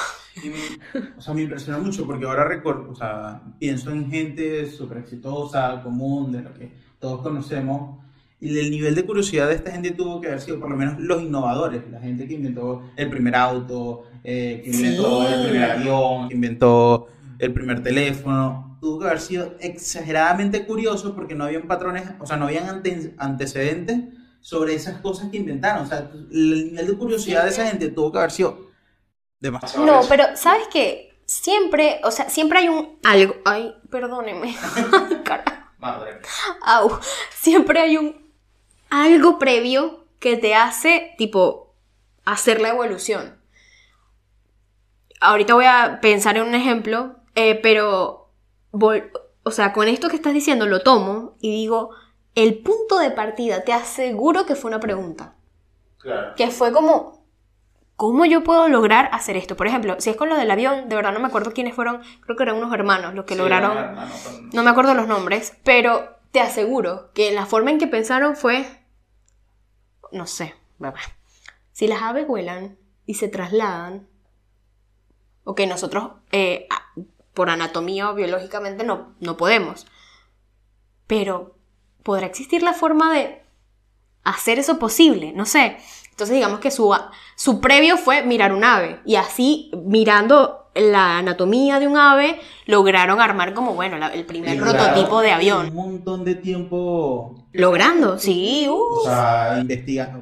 Y 0.43 0.49
me- 0.49 1.09
o 1.19 1.21
sea, 1.21 1.35
me 1.35 1.43
impresiona 1.43 1.79
mucho 1.79 2.07
porque 2.07 2.25
ahora 2.25 2.45
recuerdo, 2.49 2.91
o 2.91 2.95
sea, 2.95 3.43
pienso 3.59 3.91
en 3.91 4.11
gente 4.11 4.65
súper 4.71 4.99
exitosa, 4.99 5.83
común, 5.83 6.33
de 6.33 6.41
lo 6.43 6.55
que 6.55 6.73
todos 6.99 7.21
conocemos, 7.21 7.99
y 8.41 8.59
el 8.59 8.71
nivel 8.71 8.95
de 8.95 9.05
curiosidad 9.05 9.49
de 9.49 9.57
esta 9.57 9.71
gente 9.73 9.91
tuvo 9.91 10.21
que 10.21 10.29
haber 10.29 10.41
sido 10.41 10.59
por 10.59 10.71
lo 10.71 10.77
menos 10.77 10.99
los 10.99 11.21
innovadores, 11.23 11.83
la 11.91 12.01
gente 12.01 12.27
que 12.27 12.35
inventó 12.35 12.83
el 12.97 13.11
primer 13.11 13.37
auto, 13.37 14.05
eh, 14.25 14.61
que 14.65 14.71
inventó 14.71 15.27
Sí. 15.27 15.33
el 15.35 15.49
primer 15.51 15.71
avión, 15.71 16.29
que 16.29 16.35
inventó 16.35 17.09
el 17.39 17.53
primer 17.53 17.83
teléfono, 17.83 18.79
tuvo 18.81 19.01
que 19.01 19.07
haber 19.07 19.21
sido 19.21 19.55
exageradamente 19.61 20.65
curioso 20.67 21.15
porque 21.15 21.35
no 21.35 21.45
habían 21.45 21.67
patrones, 21.69 22.05
o 22.21 22.27
sea, 22.27 22.37
no 22.37 22.47
habían 22.47 22.69
ante- 22.69 23.15
antecedentes 23.19 24.01
sobre 24.41 24.75
esas 24.75 25.01
cosas 25.01 25.31
que 25.31 25.37
inventaron, 25.37 25.85
o 25.85 25.89
sea, 25.89 26.11
el 26.33 26.71
nivel 26.73 26.87
de 26.89 26.95
curiosidad 26.99 27.45
de 27.45 27.51
esa 27.51 27.67
gente 27.67 27.89
tuvo 27.89 28.11
que 28.13 28.19
haber 28.19 28.31
sido 28.33 28.71
demasiado. 29.41 29.87
No, 29.87 30.01
pero 30.09 30.25
¿sabes 30.37 30.67
qué? 30.73 31.09
siempre, 31.25 32.01
o 32.05 32.11
sea, 32.11 32.29
siempre 32.29 32.59
hay 32.59 32.69
un 32.69 32.99
algo. 33.05 33.37
Ay, 33.45 33.75
perdóneme. 33.91 34.55
Madre. 35.79 36.19
Au. 36.63 36.99
Siempre 37.35 37.81
hay 37.81 37.97
un 37.97 38.31
algo 38.91 39.39
previo 39.39 40.05
que 40.19 40.37
te 40.37 40.55
hace, 40.55 41.15
tipo, 41.19 41.75
hacer 42.25 42.61
la 42.61 42.69
evolución. 42.69 43.37
Ahorita 45.23 45.55
voy 45.55 45.67
a 45.67 46.01
pensar 46.01 46.37
en 46.37 46.43
un 46.43 46.55
ejemplo, 46.55 47.17
eh, 47.37 47.55
pero, 47.63 48.31
o 48.73 49.51
sea, 49.51 49.73
con 49.73 49.87
esto 49.87 50.09
que 50.09 50.17
estás 50.17 50.35
diciendo 50.35 50.67
lo 50.67 50.81
tomo 50.81 51.37
y 51.41 51.51
digo, 51.51 51.91
el 52.35 52.59
punto 52.59 52.99
de 52.99 53.13
partida, 53.13 53.63
te 53.63 53.73
aseguro 53.73 54.47
que 54.47 54.57
fue 54.57 54.71
una 54.71 54.81
pregunta. 54.81 55.37
Claro. 55.99 56.35
Que 56.35 56.49
fue 56.51 56.73
como, 56.73 57.25
¿cómo 57.95 58.25
yo 58.25 58.43
puedo 58.43 58.69
lograr 58.69 59.11
hacer 59.13 59.37
esto? 59.37 59.57
Por 59.57 59.69
ejemplo, 59.69 59.95
si 60.01 60.11
es 60.11 60.17
con 60.17 60.29
lo 60.29 60.37
del 60.37 60.51
avión, 60.51 60.89
de 60.89 60.97
verdad 60.97 61.13
no 61.13 61.21
me 61.21 61.29
acuerdo 61.29 61.53
quiénes 61.53 61.75
fueron, 61.75 62.03
creo 62.21 62.37
que 62.37 62.43
eran 62.43 62.57
unos 62.57 62.73
hermanos 62.73 63.15
los 63.15 63.25
que 63.25 63.37
lograron... 63.37 63.95
No 64.53 64.65
me 64.65 64.71
acuerdo 64.71 64.95
los 64.95 65.07
nombres, 65.07 65.57
pero 65.63 66.17
te 66.33 66.41
aseguro 66.41 67.13
que 67.15 67.31
la 67.33 67.47
forma 67.47 67.71
en 67.71 67.79
que 67.79 67.87
pensaron 67.87 68.35
fue, 68.35 68.67
no 70.11 70.27
sé, 70.27 70.55
si 71.73 71.87
las 71.87 72.03
aves 72.03 72.27
vuelan 72.27 72.77
y 73.07 73.15
se 73.15 73.29
trasladan, 73.29 74.09
ok, 75.45 75.61
nosotros 75.69 76.11
eh, 76.33 76.67
por 77.35 77.51
anatomía 77.51 78.11
o 78.11 78.15
biológicamente 78.15 78.85
no, 78.85 79.15
no 79.21 79.37
podemos, 79.37 79.87
pero 81.07 81.55
¿podrá 82.03 82.27
existir 82.27 82.63
la 82.63 82.73
forma 82.73 83.13
de 83.15 83.43
hacer 84.25 84.59
eso 84.59 84.79
posible? 84.79 85.33
No 85.33 85.45
sé. 85.47 85.77
Entonces 86.11 86.35
digamos 86.35 86.61
que 86.61 86.71
su, 86.71 86.95
su 87.37 87.61
previo 87.61 87.97
fue 87.97 88.23
mirar 88.23 88.53
un 88.53 88.65
ave 88.65 89.01
y 89.05 89.17
así 89.17 89.71
mirando 89.85 90.71
la 90.75 91.19
anatomía 91.19 91.79
de 91.81 91.87
un 91.89 91.97
ave 91.97 92.39
lograron 92.67 93.21
armar 93.21 93.53
como, 93.55 93.75
bueno, 93.75 93.99
la- 93.99 94.09
el 94.09 94.25
primer 94.25 94.59
prototipo 94.59 95.21
de 95.21 95.33
avión. 95.33 95.69
Un 95.69 95.75
montón 95.75 96.25
de 96.25 96.35
tiempo. 96.35 97.47
Logrando, 97.53 98.19
sí, 98.19 98.67
uh. 98.69 98.75
O 98.75 99.05
sea, 99.05 99.59
investigando, 99.61 100.21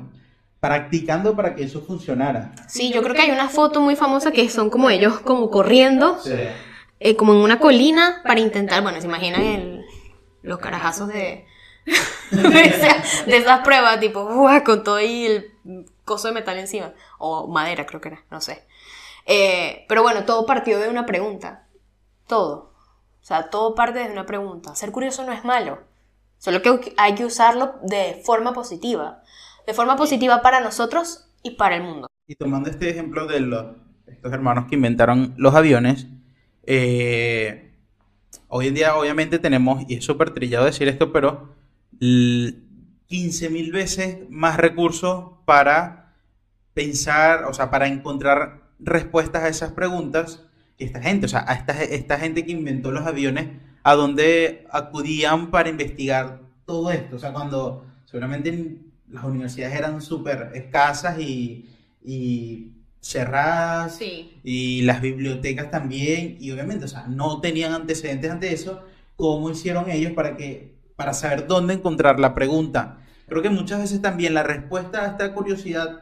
practicando 0.60 1.34
para 1.34 1.54
que 1.54 1.64
eso 1.64 1.80
funcionara. 1.82 2.52
Sí, 2.68 2.92
yo 2.92 3.02
creo 3.02 3.14
que 3.14 3.22
hay 3.22 3.30
una 3.30 3.48
foto 3.48 3.80
muy 3.80 3.96
famosa 3.96 4.30
que 4.30 4.48
son 4.50 4.68
como 4.70 4.90
ellos 4.90 5.20
como 5.20 5.50
corriendo, 5.50 6.18
Sí. 6.20 6.34
eh, 7.00 7.16
como 7.16 7.32
en 7.32 7.40
una 7.40 7.58
colina 7.58 8.20
para 8.24 8.40
intentar, 8.40 8.82
bueno, 8.82 9.00
se 9.00 9.06
imaginan 9.06 9.42
el, 9.42 9.84
los 10.42 10.58
carajazos 10.58 11.08
de, 11.08 11.46
de, 12.30 12.60
esa- 12.60 13.24
de 13.26 13.36
esas 13.38 13.60
pruebas, 13.60 13.98
tipo, 14.00 14.24
¡buah! 14.26 14.62
con 14.62 14.84
todo 14.84 14.96
ahí 14.96 15.26
el 15.26 15.86
coso 16.04 16.28
de 16.28 16.34
metal 16.34 16.58
encima, 16.58 16.92
o 17.18 17.46
madera 17.48 17.86
creo 17.86 18.00
que 18.02 18.08
era, 18.08 18.24
no 18.30 18.40
sé. 18.42 18.66
Eh, 19.26 19.86
pero 19.88 20.02
bueno, 20.02 20.24
todo 20.24 20.44
partió 20.44 20.78
de 20.78 20.88
una 20.88 21.06
pregunta, 21.06 21.66
todo. 22.26 22.70
O 23.22 23.24
sea, 23.24 23.48
todo 23.50 23.74
parte 23.74 23.98
de 24.00 24.10
una 24.12 24.26
pregunta. 24.26 24.74
Ser 24.74 24.90
curioso 24.92 25.24
no 25.24 25.32
es 25.32 25.44
malo, 25.44 25.78
solo 26.38 26.60
que 26.62 26.94
hay 26.96 27.14
que 27.14 27.24
usarlo 27.24 27.74
de 27.82 28.20
forma 28.24 28.52
positiva, 28.52 29.22
de 29.66 29.74
forma 29.74 29.96
positiva 29.96 30.42
para 30.42 30.60
nosotros 30.60 31.30
y 31.42 31.52
para 31.52 31.76
el 31.76 31.82
mundo. 31.82 32.06
Y 32.26 32.34
tomando 32.34 32.70
este 32.70 32.90
ejemplo 32.90 33.26
de 33.26 33.40
los, 33.40 33.76
estos 34.06 34.32
hermanos 34.32 34.66
que 34.68 34.76
inventaron 34.76 35.34
los 35.36 35.54
aviones, 35.54 36.06
eh, 36.64 37.72
hoy 38.48 38.68
en 38.68 38.74
día 38.74 38.96
obviamente 38.96 39.38
tenemos, 39.38 39.84
y 39.88 39.94
es 39.94 40.04
súper 40.04 40.30
trillado 40.30 40.66
decir 40.66 40.88
esto, 40.88 41.12
pero 41.12 41.54
15 41.98 43.50
mil 43.50 43.72
veces 43.72 44.18
más 44.28 44.56
recursos 44.56 45.32
para 45.44 46.14
pensar, 46.74 47.44
o 47.44 47.52
sea, 47.52 47.70
para 47.70 47.88
encontrar 47.88 48.62
respuestas 48.78 49.42
a 49.42 49.48
esas 49.48 49.72
preguntas 49.72 50.46
que 50.78 50.84
esta 50.84 51.02
gente, 51.02 51.26
o 51.26 51.28
sea, 51.28 51.44
a 51.46 51.54
esta, 51.54 51.82
esta 51.82 52.18
gente 52.18 52.44
que 52.44 52.52
inventó 52.52 52.90
los 52.90 53.06
aviones, 53.06 53.48
a 53.82 53.94
donde 53.94 54.66
acudían 54.70 55.50
para 55.50 55.68
investigar 55.68 56.40
todo 56.66 56.90
esto, 56.90 57.16
o 57.16 57.18
sea, 57.18 57.32
cuando 57.32 57.84
seguramente 58.04 58.78
las 59.10 59.24
universidades 59.24 59.74
eran 59.76 60.00
súper 60.02 60.50
escasas 60.54 61.18
y, 61.18 61.68
y 62.04 62.72
cerradas 63.00 63.96
Sí. 63.96 64.38
y 64.44 64.82
las 64.82 65.00
bibliotecas 65.00 65.70
también 65.70 66.36
y 66.40 66.50
obviamente, 66.52 66.84
o 66.84 66.88
sea, 66.88 67.06
no 67.08 67.40
tenían 67.40 67.72
antecedentes 67.72 68.30
ante 68.30 68.52
eso, 68.52 68.84
¿cómo 69.16 69.50
hicieron 69.50 69.90
ellos 69.90 70.12
para 70.12 70.36
que 70.36 70.78
para 70.96 71.14
saber 71.14 71.46
dónde 71.46 71.74
encontrar 71.74 72.20
la 72.20 72.34
pregunta? 72.34 72.98
Creo 73.26 73.42
que 73.42 73.48
muchas 73.50 73.80
veces 73.80 74.02
también 74.02 74.34
la 74.34 74.42
respuesta 74.42 75.02
a 75.02 75.06
esta 75.08 75.32
curiosidad 75.32 76.00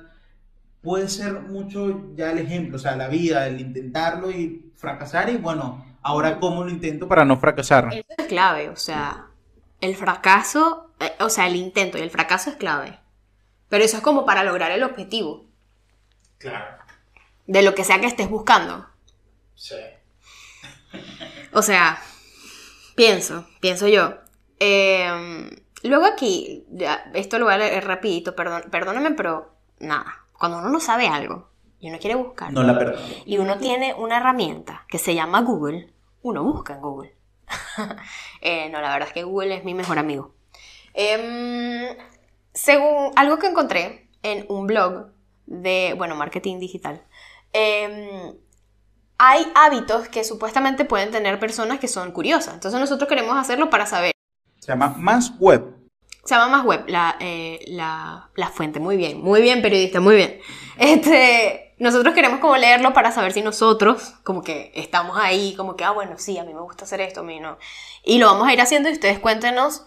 puede 0.83 1.09
ser 1.09 1.40
mucho 1.40 2.14
ya 2.16 2.33
el 2.33 2.38
ejemplo, 2.38 2.77
o 2.77 2.81
sea, 2.81 2.97
la 2.97 3.09
vida, 3.09 3.47
el 3.47 3.61
intentarlo 3.61 4.31
y 4.31 4.73
fracasar 4.77 5.29
y 5.31 5.37
bueno, 5.37 5.85
ahora 6.03 6.38
cómo 6.40 6.64
lo 6.64 6.71
intento 6.71 7.07
para 7.07 7.25
no 7.25 7.37
fracasar. 7.38 7.88
Eso 7.92 8.05
es 8.16 8.27
clave, 8.27 8.68
o 8.71 8.77
sea, 8.77 9.27
el 9.81 9.97
fracaso, 9.97 10.91
eh, 11.01 11.12
o 11.21 11.29
sea, 11.31 11.47
el 11.47 11.57
intento 11.57 11.99
y 11.99 12.03
el 12.03 12.11
fracaso 12.11 12.51
es 12.51 12.57
clave. 12.57 12.99
Pero 13.69 13.85
eso 13.85 13.99
es 13.99 14.03
como 14.03 14.25
para 14.25 14.45
lograr 14.45 14.71
el 14.71 14.83
objetivo 14.83 15.45
Claro. 16.38 16.79
de 17.47 17.62
lo 17.62 17.75
que 17.75 17.85
sea 17.85 18.01
que 18.01 18.07
estés 18.07 18.29
buscando. 18.31 18.87
Sí. 19.55 19.77
O 21.53 21.62
sea, 21.62 22.01
pienso, 22.95 23.47
pienso 23.61 23.88
yo. 23.88 24.14
Eh, 24.61 25.62
luego 25.83 26.07
aquí, 26.07 26.64
ya, 26.71 27.11
esto 27.14 27.38
lo 27.38 27.47
voy 27.47 27.55
a 27.55 27.59
leer 27.59 27.87
rapidito, 27.87 28.35
perdón, 28.35 28.64
perdóname, 28.71 29.12
pero 29.12 29.55
nada, 29.79 30.27
cuando 30.33 30.59
uno 30.59 30.69
no 30.71 30.81
sabe 30.81 31.09
algo 31.09 31.51
y 31.81 31.91
uno 31.91 31.99
quiere 31.99 32.17
buscar 32.17 32.53
No 32.53 32.62
la 32.62 32.95
y 33.25 33.38
uno 33.38 33.59
tiene 33.59 33.95
una 33.95 34.17
herramienta 34.17 34.85
que 34.88 34.99
se 34.99 35.14
llama 35.14 35.43
Google, 35.43 35.93
uno 36.23 36.43
busca 36.43 36.75
en 36.75 36.81
Google. 36.81 37.14
Eh, 38.40 38.68
no, 38.70 38.81
la 38.81 38.92
verdad 38.92 39.09
es 39.09 39.14
que 39.14 39.24
Google 39.24 39.57
es 39.57 39.64
mi 39.64 39.74
mejor 39.74 39.98
amigo. 39.98 40.35
Em, 40.94 41.96
según 42.53 43.12
algo 43.16 43.38
que 43.38 43.46
encontré 43.46 44.09
en 44.22 44.46
un 44.48 44.66
blog 44.66 45.09
de, 45.46 45.94
bueno, 45.96 46.16
marketing 46.16 46.59
digital, 46.59 47.03
em, 47.53 48.35
hay 49.18 49.46
hábitos 49.55 50.09
que 50.09 50.24
supuestamente 50.24 50.85
pueden 50.85 51.11
tener 51.11 51.38
personas 51.38 51.79
que 51.81 51.88
son 51.88 52.12
curiosas. 52.12 52.55
Entonces 52.55 52.79
nosotros 52.81 53.09
queremos 53.09 53.37
hacerlo 53.37 53.70
para 53.70 53.87
saber. 53.87 54.12
Se 54.61 54.68
llama 54.68 54.94
Más 54.96 55.33
Web. 55.38 55.79
Se 56.24 56.35
llama 56.35 56.59
más 56.59 56.66
web, 56.66 56.85
la, 56.88 57.16
eh, 57.20 57.59
la, 57.68 58.29
la 58.35 58.48
fuente. 58.48 58.81
Muy 58.81 58.98
bien, 58.98 59.18
muy 59.22 59.40
bien, 59.40 59.62
periodista, 59.62 59.98
muy 59.98 60.14
bien. 60.14 60.40
Este, 60.77 61.68
nosotros 61.79 62.14
queremos 62.14 62.41
como 62.41 62.57
leerlo 62.57 62.93
para 62.93 63.12
saber 63.12 63.33
si 63.33 63.43
nosotros, 63.43 64.14
como 64.25 64.43
que 64.43 64.73
estamos 64.75 65.17
ahí, 65.17 65.55
como 65.57 65.77
que, 65.77 65.85
ah, 65.85 65.91
bueno, 65.93 66.17
sí, 66.19 66.38
a 66.38 66.45
mí 66.45 66.53
me 66.55 66.61
gusta 66.61 66.85
hacer 66.85 67.01
esto, 67.01 67.21
a 67.21 67.23
mí 67.23 67.41
no. 67.41 67.59
Y 68.05 68.19
lo 68.19 68.27
vamos 68.27 68.49
a 68.49 68.53
ir 68.53 68.61
haciendo 68.61 68.88
y 68.88 68.93
ustedes 68.93 69.19
cuéntenos 69.19 69.83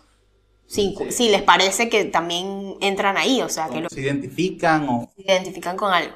si, 0.68 0.96
Sí. 0.98 1.12
si 1.12 1.30
les 1.30 1.42
parece 1.42 1.90
que 1.90 2.06
también 2.06 2.78
entran 2.80 3.18
ahí, 3.18 3.42
o 3.42 3.50
sea, 3.50 3.68
que 3.70 3.82
lo 3.82 3.90
Se 3.90 4.00
identifican 4.00 4.88
o... 4.88 5.12
se 5.16 5.24
identifican 5.24 5.76
con 5.76 5.92
algo. 5.94 6.16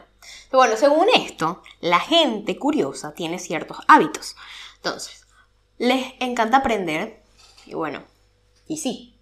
Pero 0.50 0.60
bueno, 0.60 0.78
según 0.78 1.08
esto, 1.14 1.62
la 1.82 2.00
gente 2.00 2.58
curiosa 2.58 3.14
tiene 3.14 3.38
ciertos 3.40 3.78
hábitos. 3.88 4.36
Entonces, 4.78 5.26
les 5.78 6.14
encanta 6.20 6.58
aprender. 6.58 7.22
Y 7.66 7.74
bueno, 7.74 8.04
y 8.68 8.78
sí. 8.78 9.15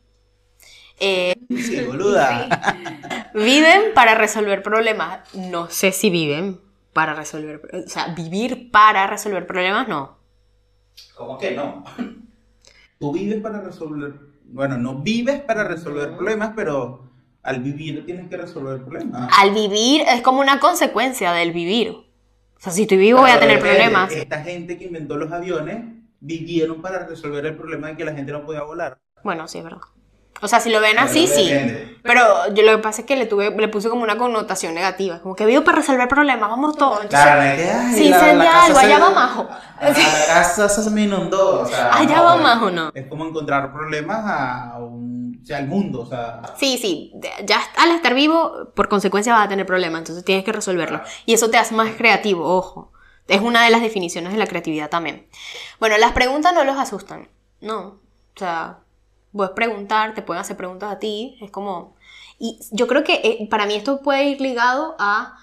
Eh, 1.06 1.36
Sí, 1.50 1.82
boluda. 1.86 2.48
viven 3.34 3.94
para 3.94 4.16
resolver 4.16 4.64
problemas. 4.64 5.20
No 5.36 5.70
sé 5.70 5.92
si 5.92 6.10
viven 6.10 6.60
para 6.94 7.14
resolver. 7.14 7.62
O 7.74 7.90
sea, 7.90 8.08
vivir 8.14 8.72
para 8.72 9.08
resolver 9.08 9.46
problemas, 9.46 9.88
no. 9.88 10.18
¿Cómo 11.16 11.38
que 11.38 11.52
no? 11.52 11.84
Tú 13.00 13.12
vives 13.12 13.42
para 13.42 13.60
resolver. 13.62 14.14
Bueno, 14.46 14.78
no 14.78 14.96
vives 15.00 15.42
para 15.42 15.64
resolver 15.64 16.16
problemas, 16.16 16.54
pero 16.56 17.10
al 17.42 17.62
vivir 17.62 18.06
tienes 18.06 18.30
que 18.30 18.38
resolver 18.38 18.82
problemas. 18.84 19.30
Al 19.38 19.52
vivir 19.52 20.04
es 20.08 20.22
como 20.22 20.40
una 20.40 20.60
consecuencia 20.60 21.34
del 21.34 21.52
vivir. 21.52 21.90
O 21.90 22.60
sea, 22.60 22.72
si 22.72 22.84
estoy 22.84 22.98
vivo 22.98 23.20
voy 23.20 23.32
a 23.32 23.40
tener 23.40 23.60
problemas. 23.60 24.12
Esta 24.14 24.42
gente 24.42 24.78
que 24.78 24.86
inventó 24.86 25.18
los 25.18 25.32
aviones 25.32 25.84
vivieron 26.22 26.82
para 26.82 27.06
resolver 27.06 27.46
el 27.46 27.58
problema 27.58 27.88
de 27.90 27.98
que 27.98 28.06
la 28.06 28.14
gente 28.14 28.32
no 28.32 28.46
podía 28.46 28.64
volar. 28.64 29.00
Bueno, 29.24 29.48
sí, 29.48 29.58
es 29.58 29.64
verdad. 29.66 29.82
O 30.44 30.48
sea, 30.48 30.60
si 30.60 30.70
lo 30.70 30.82
ven 30.82 31.00
así, 31.00 31.26
sí. 31.26 31.50
Pero 32.04 32.54
yo 32.54 32.64
lo 32.64 32.74
que 32.74 32.78
pasa 32.80 33.02
es 33.02 33.08
que 33.08 33.16
le 33.16 33.26
tuve, 33.26 33.50
le 33.52 33.68
puse 33.70 33.90
como 33.90 34.04
una 34.04 34.18
connotación 34.18 34.74
negativa. 34.74 35.22
Como 35.22 35.36
que 35.36 35.46
vivo 35.46 35.64
para 35.64 35.78
resolver 35.78 36.08
problemas, 36.10 36.50
vamos 36.50 36.76
todos. 36.78 37.02
Entonces, 37.02 37.22
Claro, 37.22 37.42
es 37.44 37.56
que, 37.62 37.72
ay, 37.72 37.94
si 37.94 38.10
la- 38.10 38.18
incendia 38.18 38.44
la 38.44 38.52
casa 38.52 38.66
algo, 38.66 38.80
se- 38.80 38.86
allá 38.86 39.00
va 39.00 39.10
Majo. 39.12 39.48
Ah, 39.50 39.90
La 39.90 40.34
casa 40.34 40.68
se 40.68 40.90
me 40.92 41.04
inundó. 41.04 41.62
O 41.62 41.66
sea, 41.66 41.94
Allá 41.96 42.18
no, 42.18 42.24
va 42.26 42.36
es- 42.36 42.42
Majo, 42.42 42.72
no. 42.72 42.92
Es 42.94 43.08
como 43.08 43.26
encontrar 43.26 43.72
problemas 43.72 44.20
a 44.26 44.80
un, 44.80 45.40
o 45.42 45.46
sea, 45.46 45.58
al 45.60 45.68
mundo. 45.68 46.02
O 46.02 46.06
sea, 46.06 46.42
Sí, 46.58 46.78
sí, 46.78 47.14
ya 47.46 47.62
al 47.78 47.92
estar 47.92 48.14
vivo, 48.14 48.70
por 48.76 48.90
consecuencia 48.90 49.32
vas 49.34 49.46
a 49.46 49.50
tener 49.50 49.66
problemas, 49.66 50.00
entonces 50.00 50.26
tienes 50.26 50.44
que 50.44 50.52
resolverlo. 50.52 51.02
Y 51.26 51.34
eso 51.34 51.50
te 51.50 51.58
hace 51.58 51.74
más 51.74 51.92
creativo, 51.96 52.46
ojo. 52.54 52.92
Es 53.30 53.40
una 53.40 53.64
de 53.64 53.70
las 53.70 53.82
definiciones 53.82 54.34
de 54.34 54.38
la 54.38 54.48
creatividad 54.48 54.90
también. 54.90 55.26
Bueno, 55.80 55.98
las 55.98 56.12
preguntas 56.12 56.54
no 56.54 56.66
los 56.66 56.78
asustan, 56.78 57.30
no. 57.62 57.80
O 58.36 58.40
sea, 58.40 58.80
puedes 59.34 59.54
preguntar, 59.54 60.14
te 60.14 60.22
pueden 60.22 60.42
hacer 60.42 60.56
preguntas 60.56 60.92
a 60.92 61.00
ti, 61.00 61.38
es 61.42 61.52
como... 61.52 61.96
Y 62.40 62.60
yo 62.72 62.88
creo 62.88 63.04
que 63.04 63.16
eh, 63.24 63.48
para 63.50 63.66
mí 63.66 63.76
esto 63.76 64.02
puede 64.02 64.30
ir 64.30 64.42
ligado 64.42 64.96
a 65.00 65.38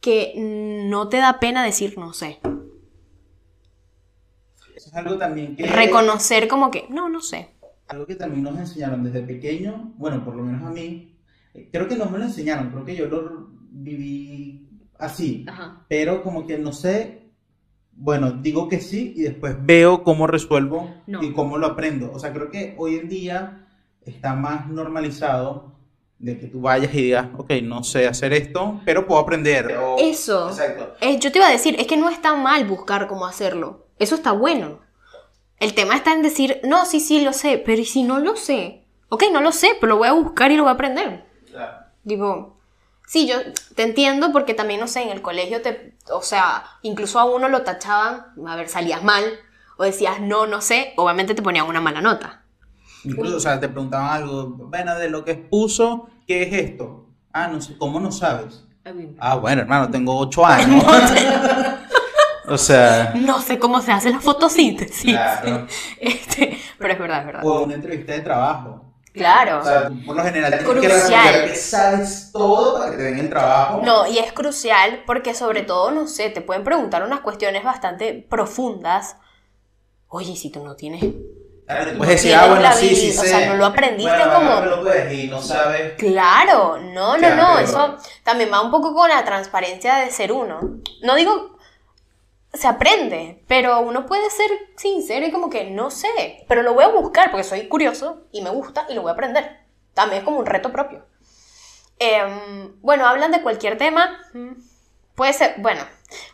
que 0.00 0.34
no 0.36 1.08
te 1.08 1.18
da 1.18 1.40
pena 1.40 1.64
decir 1.64 1.98
no 1.98 2.12
sé. 2.12 2.40
Eso 4.74 4.88
es 4.88 4.94
algo 4.94 5.16
también 5.18 5.56
que... 5.56 5.66
Reconocer 5.66 6.48
como 6.48 6.70
que, 6.70 6.86
no, 6.88 7.08
no 7.08 7.20
sé. 7.20 7.50
Algo 7.88 8.06
que 8.06 8.14
también 8.14 8.44
nos 8.44 8.58
enseñaron 8.58 9.02
desde 9.02 9.22
pequeño, 9.22 9.94
bueno, 9.96 10.24
por 10.24 10.36
lo 10.36 10.42
menos 10.42 10.62
a 10.62 10.70
mí, 10.70 11.18
eh, 11.54 11.68
creo 11.72 11.88
que 11.88 11.96
no 11.96 12.06
me 12.06 12.18
lo 12.18 12.24
enseñaron, 12.24 12.70
creo 12.70 12.84
que 12.84 12.96
yo 12.96 13.06
lo 13.06 13.48
viví 13.70 14.68
así, 14.98 15.44
Ajá. 15.48 15.84
pero 15.88 16.22
como 16.22 16.46
que 16.46 16.58
no 16.58 16.72
sé, 16.72 17.27
bueno, 18.00 18.30
digo 18.30 18.68
que 18.68 18.80
sí 18.80 19.12
y 19.16 19.22
después 19.22 19.56
veo 19.60 20.04
cómo 20.04 20.26
resuelvo 20.26 20.94
No. 21.06 21.22
y 21.22 21.32
cómo 21.32 21.58
lo 21.58 21.66
aprendo. 21.66 22.12
O 22.12 22.18
sea, 22.18 22.32
creo 22.32 22.50
que 22.50 22.74
hoy 22.78 22.96
en 22.96 23.08
día 23.08 23.66
está 24.06 24.34
más 24.34 24.68
normalizado 24.68 25.72
de 26.18 26.38
que 26.38 26.46
tú 26.46 26.60
vayas 26.60 26.92
y 26.94 27.02
digas, 27.02 27.28
ok, 27.36 27.50
no 27.62 27.84
sé 27.84 28.06
hacer 28.08 28.32
esto, 28.32 28.80
pero 28.84 29.06
puedo 29.06 29.20
aprender. 29.20 29.76
o- 29.76 29.96
Eso. 29.98 30.48
Exacto. 30.48 30.94
Eh, 31.00 31.18
yo 31.18 31.30
te 31.32 31.38
iba 31.38 31.48
a 31.48 31.52
decir, 31.52 31.76
es 31.78 31.86
que 31.86 31.96
no 31.96 32.08
está 32.08 32.34
mal 32.34 32.64
buscar 32.66 33.06
cómo 33.06 33.26
hacerlo. 33.26 33.86
Eso 33.98 34.14
está 34.14 34.32
bueno. 34.32 34.80
El 35.60 35.74
tema 35.74 35.96
está 35.96 36.12
en 36.12 36.22
decir, 36.22 36.60
no, 36.64 36.86
sí, 36.86 37.00
sí, 37.00 37.20
lo 37.24 37.32
sé, 37.32 37.60
pero 37.64 37.80
¿y 37.82 37.84
si 37.84 38.02
no 38.04 38.18
lo 38.20 38.36
sé? 38.36 38.84
Ok, 39.08 39.24
no 39.32 39.40
lo 39.40 39.50
sé, 39.52 39.70
pero 39.80 39.92
lo 39.94 39.98
voy 39.98 40.08
a 40.08 40.12
buscar 40.12 40.50
y 40.52 40.56
lo 40.56 40.62
voy 40.64 40.70
a 40.70 40.74
aprender. 40.74 41.24
Claro. 41.50 41.78
Digo, 42.04 42.57
sí, 43.08 43.26
yo 43.26 43.36
te 43.74 43.82
entiendo 43.82 44.30
porque 44.32 44.54
también, 44.54 44.78
no 44.80 44.86
sé, 44.86 45.02
en 45.02 45.08
el 45.08 45.22
colegio 45.22 45.62
te, 45.62 45.96
o 46.12 46.22
sea, 46.22 46.62
incluso 46.82 47.18
a 47.18 47.24
uno 47.24 47.48
lo 47.48 47.62
tachaban, 47.62 48.26
a 48.46 48.54
ver, 48.54 48.68
salías 48.68 49.02
mal, 49.02 49.24
o 49.78 49.84
decías, 49.84 50.20
no, 50.20 50.46
no 50.46 50.60
sé, 50.60 50.92
obviamente 50.96 51.34
te 51.34 51.42
ponían 51.42 51.66
una 51.66 51.80
mala 51.80 52.00
nota. 52.00 52.42
Incluso, 53.04 53.36
o 53.36 53.40
sea, 53.40 53.58
te 53.58 53.68
preguntaban 53.68 54.10
algo, 54.10 54.46
bueno, 54.68 54.94
de 54.96 55.08
lo 55.08 55.24
que 55.24 55.32
expuso, 55.32 56.10
¿qué 56.26 56.42
es 56.42 56.52
esto? 56.52 57.06
Ah, 57.32 57.48
no 57.48 57.60
sé, 57.60 57.76
¿cómo 57.78 57.98
no 57.98 58.12
sabes? 58.12 58.64
Ah, 59.18 59.36
bueno, 59.36 59.62
hermano, 59.62 59.90
tengo 59.90 60.16
ocho 60.18 60.44
años. 60.46 60.84
o 62.48 62.58
sea, 62.58 63.12
No 63.16 63.40
sé 63.40 63.58
cómo 63.58 63.80
se 63.80 63.92
hace 63.92 64.10
la 64.10 64.20
fotosíntesis. 64.20 65.12
Claro. 65.12 65.66
Este, 66.00 66.58
pero 66.78 66.92
es 66.92 66.98
verdad, 66.98 67.20
es 67.20 67.26
verdad. 67.26 67.46
o 67.46 67.62
una 67.64 67.74
entrevista 67.74 68.12
de 68.12 68.20
trabajo. 68.20 68.87
Claro. 69.18 69.60
O 69.60 69.64
sea, 69.64 69.90
por 70.06 70.16
lo 70.16 70.22
general 70.24 70.50
tienes 70.58 70.66
que 70.66 70.88
Crucial. 70.88 70.94
responder 71.24 71.50
que 71.50 71.56
sabes 71.56 72.30
todo 72.32 72.78
para 72.78 72.90
que 72.92 72.96
te 72.96 73.02
den 73.02 73.18
el 73.18 73.28
trabajo. 73.28 73.80
No, 73.84 74.06
y 74.06 74.18
es 74.18 74.32
crucial 74.32 75.02
porque 75.06 75.34
sobre 75.34 75.62
todo, 75.62 75.90
no 75.90 76.06
sé, 76.06 76.30
te 76.30 76.40
pueden 76.40 76.64
preguntar 76.64 77.02
unas 77.02 77.20
cuestiones 77.20 77.62
bastante 77.64 78.14
profundas. 78.30 79.16
Oye, 80.08 80.34
si 80.36 80.50
tú 80.50 80.64
no 80.64 80.74
tienes... 80.74 81.04
Claro, 81.66 81.98
puedes 81.98 82.14
decir, 82.22 82.34
ah, 82.34 82.46
bueno, 82.48 82.72
sí, 82.72 82.96
sí, 82.96 83.10
o 83.10 83.20
sé. 83.20 83.28
sea, 83.28 83.46
no 83.50 83.56
lo 83.56 83.66
aprendiste 83.66 84.10
Bueno, 84.10 84.32
como- 84.32 84.50
agárralo, 84.52 84.82
pues, 84.84 85.12
y 85.12 85.26
no 85.26 85.42
sabes. 85.42 85.92
Claro, 85.98 86.78
no, 86.78 87.12
no, 87.12 87.18
Claro, 87.18 87.36
no, 87.36 87.48
pero- 87.56 87.60
eso 87.68 87.96
también 88.24 88.50
va 88.50 88.62
un 88.62 88.70
poco 88.70 88.94
con 88.94 89.10
la 89.10 89.22
transparencia 89.22 89.96
de 89.96 90.10
ser 90.10 90.32
uno. 90.32 90.60
No 91.02 91.14
digo, 91.14 91.57
se 92.58 92.68
aprende, 92.68 93.42
pero 93.46 93.80
uno 93.80 94.06
puede 94.06 94.28
ser 94.30 94.50
sincero 94.76 95.26
y 95.26 95.30
como 95.30 95.48
que 95.50 95.70
no 95.70 95.90
sé, 95.90 96.44
pero 96.48 96.62
lo 96.62 96.74
voy 96.74 96.84
a 96.84 96.88
buscar 96.88 97.30
porque 97.30 97.44
soy 97.44 97.68
curioso 97.68 98.26
y 98.32 98.42
me 98.42 98.50
gusta 98.50 98.86
y 98.88 98.94
lo 98.94 99.02
voy 99.02 99.10
a 99.10 99.12
aprender. 99.14 99.60
También 99.94 100.20
es 100.20 100.24
como 100.24 100.38
un 100.38 100.46
reto 100.46 100.70
propio. 100.72 101.06
Em, 101.98 102.80
bueno, 102.80 103.06
hablan 103.06 103.32
de 103.32 103.42
cualquier 103.42 103.76
tema. 103.78 104.20
mm, 104.34 104.52
Puede 105.14 105.32
ser, 105.32 105.54
bueno, 105.58 105.82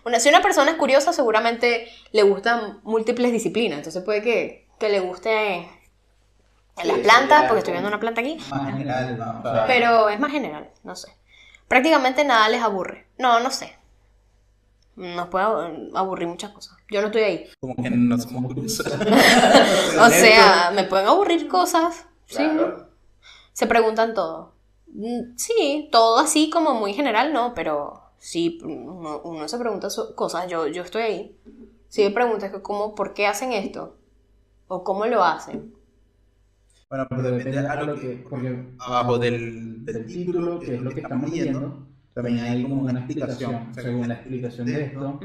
una, 0.05 0.21
si 0.21 0.29
una 0.29 0.43
persona 0.43 0.73
es 0.73 0.77
curiosa 0.77 1.15
seguramente 1.15 1.89
le 2.13 2.23
gustan 2.23 2.81
múltiples 2.83 3.33
disciplinas, 3.33 3.79
entonces 3.79 4.03
puede 4.05 4.21
que, 4.21 4.69
que 4.79 4.91
le 4.91 5.01
guste 5.01 5.67
Sí, 6.77 6.89
las 6.89 6.99
plantas, 6.99 7.45
porque 7.45 7.61
estoy 7.61 7.73
viendo 7.73 7.89
una 7.89 8.01
planta 8.01 8.21
aquí. 8.21 8.37
Más 8.51 8.67
general, 8.67 9.17
no, 9.17 9.41
o 9.41 9.55
sea, 9.55 9.65
Pero 9.67 10.09
es 10.09 10.19
más 10.21 10.33
general, 10.33 10.71
no 10.83 10.97
sé. 10.97 11.17
Prácticamente 11.69 12.25
nada 12.25 12.49
les 12.49 12.63
aburre. 12.63 13.07
No, 13.17 13.41
no 13.41 13.51
sé. 13.51 13.79
Nos 14.97 15.29
puede 15.29 15.45
aburrir 15.95 16.29
muchas 16.29 16.53
cosas. 16.53 16.77
Yo 16.91 17.01
no 17.01 17.09
estoy 17.09 17.23
ahí. 17.23 17.49
como 17.61 17.75
que 17.77 17.91
no 17.91 18.17
somos 18.19 18.53
curiosos. 18.55 18.87
O 20.01 20.09
sea, 20.09 20.71
me 20.75 20.85
pueden 20.85 21.07
aburrir 21.09 21.49
cosas. 21.49 22.07
Sí. 22.27 22.37
Claro. 22.37 22.89
Se 23.53 23.67
preguntan 23.67 24.15
todo. 24.15 24.53
Mm, 24.89 25.37
Sí, 25.37 25.89
todo 25.91 26.19
así 26.19 26.51
como 26.51 26.75
muy 26.75 26.95
general, 26.95 27.33
no, 27.33 27.55
pero 27.55 28.03
sí, 28.19 28.59
uno, 28.63 29.21
uno 29.25 29.49
se 29.49 29.59
pregunta 29.59 29.89
cosas. 30.15 30.47
Yo, 30.49 30.67
yo 30.69 30.83
estoy 30.83 31.03
ahí. 31.03 31.37
Si 31.89 32.03
me 32.03 32.11
preguntas 32.11 32.51
que 32.53 32.63
cómo, 32.63 32.95
¿por 32.95 33.15
qué 33.15 33.27
hacen 33.27 33.53
esto? 33.53 33.97
¿O 34.69 34.83
cómo 34.85 35.07
lo 35.07 35.23
hacen? 35.25 35.75
Bueno, 36.89 37.07
pero 37.09 37.23
depende 37.23 37.59
a 37.59 37.83
lo 37.83 37.95
que, 37.99 38.25
porque 38.29 38.75
abajo 38.79 39.19
del, 39.19 39.85
del 39.85 40.07
título, 40.07 40.61
que 40.61 40.77
es 40.77 40.83
lo 40.83 40.91
que 40.91 41.01
estamos 41.01 41.31
leyendo, 41.31 41.87
también 42.15 42.39
hay 42.41 42.63
como 42.63 42.83
una 42.83 43.01
explicación. 43.01 43.69
Según 43.75 44.09
la 44.09 44.15
explicación 44.15 44.67
de 44.67 44.83
esto, 44.85 45.21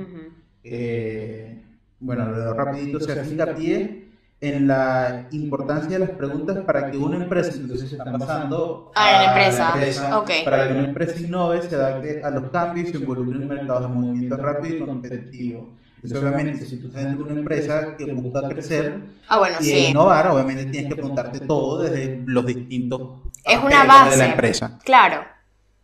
eh, 0.64 1.62
bueno, 2.00 2.26
lo 2.32 2.54
rapidito, 2.54 3.00
se 3.00 3.12
hace 3.14 3.32
hincapié 3.34 4.10
en 4.42 4.68
la 4.68 5.28
importancia 5.32 5.90
de 5.90 6.00
las 6.00 6.12
preguntas 6.12 6.58
para 6.66 6.90
que 6.90 6.98
una 6.98 7.18
empresa, 7.18 7.52
entonces 7.56 7.90
se 7.90 7.98
están 7.98 8.18
basando 8.18 8.90
Ah, 8.96 9.10
en 9.10 9.14
la 9.14 9.20
a 9.34 9.74
empresa. 9.74 10.20
Ok. 10.20 10.32
para 10.46 10.68
que 10.68 10.74
una 10.76 10.88
empresa 10.88 11.20
innove, 11.20 11.62
se 11.62 11.76
adapte 11.76 12.24
a 12.24 12.30
los 12.30 12.50
cambios 12.50 12.88
y 12.88 12.92
se 12.94 12.98
involucre 13.00 13.38
en 13.42 13.48
mercados 13.50 13.82
de 13.82 13.88
movimiento 13.96 14.38
rápido 14.38 14.76
y 14.78 14.80
competitivo. 14.80 15.70
Entonces, 16.02 16.20
obviamente, 16.24 16.66
si 16.66 16.78
tú 16.78 16.88
estás 16.88 17.04
dentro 17.04 17.26
de 17.26 17.32
una 17.32 17.40
empresa 17.42 17.98
que 17.98 18.14
busca 18.14 18.48
crecer 18.48 19.02
Ah, 19.28 19.40
bueno, 19.40 19.58
y 19.60 19.64
sí. 19.66 19.78
innovar, 19.90 20.28
obviamente 20.30 20.64
tienes 20.68 20.88
que 20.90 20.96
preguntarte 20.96 21.42
todo 21.42 21.82
desde 21.84 22.24
los 22.26 22.46
distintos 22.46 23.02
Es 23.44 23.62
una 23.62 23.84
base. 23.84 24.12
de 24.12 24.18
la 24.18 24.26
empresa. 24.32 24.80
Claro. 24.86 25.26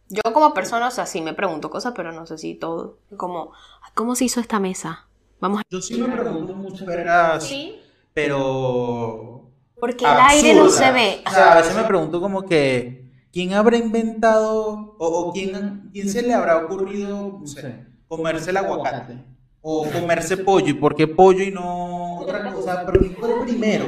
Yo 0.10 0.22
como 0.34 0.54
persona, 0.54 0.88
o 0.88 0.92
sea, 0.92 1.06
sí 1.06 1.22
me 1.22 1.34
pregunto 1.34 1.70
cosas, 1.70 1.94
pero 1.96 2.12
no 2.12 2.26
sé 2.26 2.38
si 2.38 2.56
todo. 2.56 3.00
Como, 3.18 3.52
¿cómo 3.94 4.16
se 4.16 4.26
hizo 4.26 4.40
esta 4.40 4.60
mesa? 4.60 5.08
Vamos 5.40 5.60
a... 5.60 5.64
Yo 5.70 5.82
sí 5.82 6.00
me 6.00 6.16
pregunto 6.16 6.54
muchas 6.54 6.86
veces, 6.88 7.44
Sí. 7.44 7.80
pero 8.14 9.50
Porque 9.80 10.06
el 10.06 10.18
aire 10.30 10.54
no 10.56 10.70
se 10.70 10.92
ve. 10.92 11.24
O 11.26 11.30
sea, 11.30 11.54
a 11.54 11.58
veces 11.58 11.76
me 11.76 11.84
pregunto 11.84 12.22
como 12.22 12.44
que 12.44 13.06
¿quién 13.32 13.54
habrá 13.54 13.76
inventado 13.78 14.96
o, 14.98 15.08
o 15.08 15.34
quién, 15.34 15.90
quién 15.92 16.10
se 16.10 16.22
le 16.22 16.34
habrá 16.34 16.58
ocurrido, 16.66 17.40
no 17.40 17.46
sé, 17.48 17.86
comerse 18.08 18.52
el 18.52 18.58
aguacate? 18.58 19.35
O 19.68 19.84
comerse 19.92 20.38
pollo, 20.38 20.68
¿y 20.70 20.74
por 20.76 20.96
qué 20.96 21.08
pollo 21.08 21.44
y 21.44 21.50
no 21.50 22.20
otra 22.20 22.52
cosa? 22.54 22.84
Pero 22.86 23.00
¿quién 23.00 23.16
fue 23.16 23.30
primero? 23.46 23.86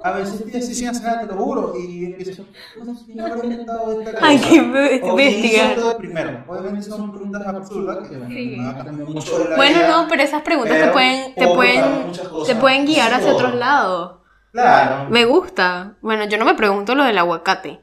A 0.00 0.12
veces 0.12 0.40
estoy 0.40 0.60
así 0.60 0.74
sin 0.76 0.88
hacer 0.88 1.02
nada, 1.02 1.20
te 1.22 1.26
lo 1.26 1.34
juro, 1.42 1.74
y 1.76 2.04
empiezo, 2.06 2.44
no 2.84 2.94
sé, 2.94 3.06
¿quién 3.06 3.20
habrá 3.20 3.44
inventado 3.44 4.00
esta 4.00 4.12
cosa? 4.12 4.26
Hay 4.26 4.38
que 4.38 4.54
investigar. 5.02 5.96
primero. 5.98 6.44
Obviamente 6.46 6.82
son 6.88 7.10
preguntas 7.10 7.46
absurdas 7.48 8.08
que 8.08 8.16
bueno, 8.16 8.34
Sí. 8.34 8.56
mucho 9.12 9.38
de 9.40 9.48
la 9.50 9.56
Bueno, 9.56 9.78
vida. 9.78 9.88
no, 9.90 10.06
pero 10.08 10.22
esas 10.22 10.42
preguntas 10.42 10.74
te 10.76 10.80
pero 10.82 10.92
pueden, 10.92 11.34
te 11.34 11.46
pueden, 11.48 12.06
muchas 12.06 12.28
cosas. 12.28 12.54
te 12.54 12.60
pueden 12.60 12.86
guiar 12.86 13.12
hacia 13.14 13.32
otros 13.32 13.54
lados. 13.56 14.18
Claro. 14.52 15.10
Me 15.10 15.24
gusta. 15.24 15.94
Bueno, 16.00 16.26
yo 16.26 16.38
no 16.38 16.44
me 16.44 16.54
pregunto 16.54 16.94
lo 16.94 17.02
del 17.04 17.18
aguacate. 17.18 17.80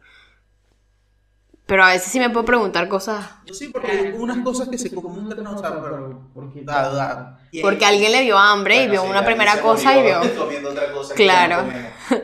Pero 1.69 1.84
a 1.86 1.89
veces 1.91 2.12
sí 2.12 2.19
me 2.19 2.29
puedo 2.32 2.43
preguntar 2.45 2.89
cosas. 2.89 3.23
Yo 3.45 3.53
sí, 3.53 3.67
porque 3.69 3.91
hay 3.91 4.12
unas 4.17 4.39
cosas 4.39 4.67
que 4.67 4.77
se 4.77 4.93
comunican, 4.93 5.43
no, 5.43 5.55
o 5.55 5.58
sea, 5.58 5.69
pero 5.82 6.19
porque, 6.34 6.63
da, 6.63 6.89
da. 6.89 7.39
Y- 7.51 7.62
Porque 7.62 7.86
alguien 7.86 8.12
le 8.12 8.21
dio 8.23 8.38
hambre 8.38 8.84
y 8.84 8.88
vio 8.89 9.03
sí, 9.03 9.08
una 9.08 9.23
primera 9.23 9.62
cosa 9.62 9.95
y 9.97 10.01
vio. 10.03 10.19
otra 10.19 10.91
cosa 10.91 11.13
Claro. 11.15 11.63
no. 11.63 12.17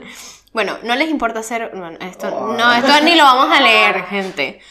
Bueno, 0.51 0.77
no 0.83 0.95
les 0.95 1.09
importa 1.09 1.41
hacer. 1.41 1.69
bueno, 1.75 1.97
esto, 1.99 2.27
Oh. 2.33 2.53
no, 2.57 2.73
esto 2.73 3.01
ni 3.03 3.15
lo 3.15 3.23
vamos 3.23 3.55
a 3.55 3.59
leer, 3.61 4.03
gente. 4.05 4.61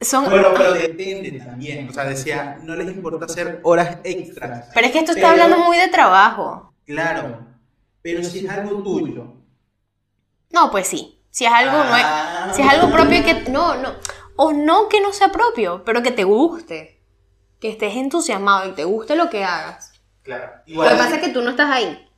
Son. 0.00 0.24
Bueno, 0.24 0.48
pero 0.56 0.72
depende 0.72 1.32
también. 1.32 1.88
O 1.88 1.92
sea, 1.92 2.04
decía, 2.04 2.58
no 2.62 2.76
les 2.76 2.86
importa 2.88 3.24
hacer 3.26 3.60
horas 3.64 3.98
extras. 4.04 4.68
Pero 4.72 4.86
es 4.86 4.92
que 4.92 4.98
esto 5.00 5.12
está 5.12 5.32
Pero- 5.32 5.42
hablando 5.44 5.64
muy 5.64 5.76
de 5.78 5.88
trabajo. 5.88 6.72
Claro. 6.86 7.40
Pero 8.02 8.22
si 8.22 8.46
es 8.46 8.48
algo 8.50 8.82
tuyo. 8.82 9.34
No, 10.50 10.70
pues 10.70 10.86
sí. 10.86 11.15
Si 11.36 11.44
es 11.44 11.52
algo, 11.52 11.76
no 11.84 11.94
es- 11.94 12.02
Ah. 12.06 12.50
si 12.54 12.62
es 12.62 12.68
algo 12.68 12.90
propio 12.90 13.22
que. 13.22 13.34
No, 13.50 13.74
no. 13.74 13.90
O 14.36 14.54
no 14.54 14.88
que 14.88 15.02
no 15.02 15.12
sea 15.12 15.28
propio, 15.30 15.82
pero 15.84 16.02
que 16.02 16.10
te 16.10 16.24
guste. 16.24 16.98
Que 17.60 17.68
estés 17.68 17.94
entusiasmado 17.94 18.70
y 18.70 18.72
te 18.72 18.84
guste 18.84 19.16
lo 19.16 19.28
que 19.28 19.44
hagas. 19.44 19.92
Claro. 20.22 20.50
Lo 20.66 20.82
que 20.84 20.88
pasa 20.94 21.16
es 21.16 21.20
que 21.20 21.28
tú 21.28 21.42
no 21.42 21.50
estás 21.50 21.70
ahí. 21.70 22.08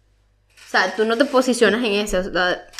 O 0.54 0.70
sea, 0.70 0.94
tú 0.94 1.04
no 1.04 1.16
te 1.18 1.24
posicionas 1.24 1.82
en 1.84 1.94
eso. 1.94 2.18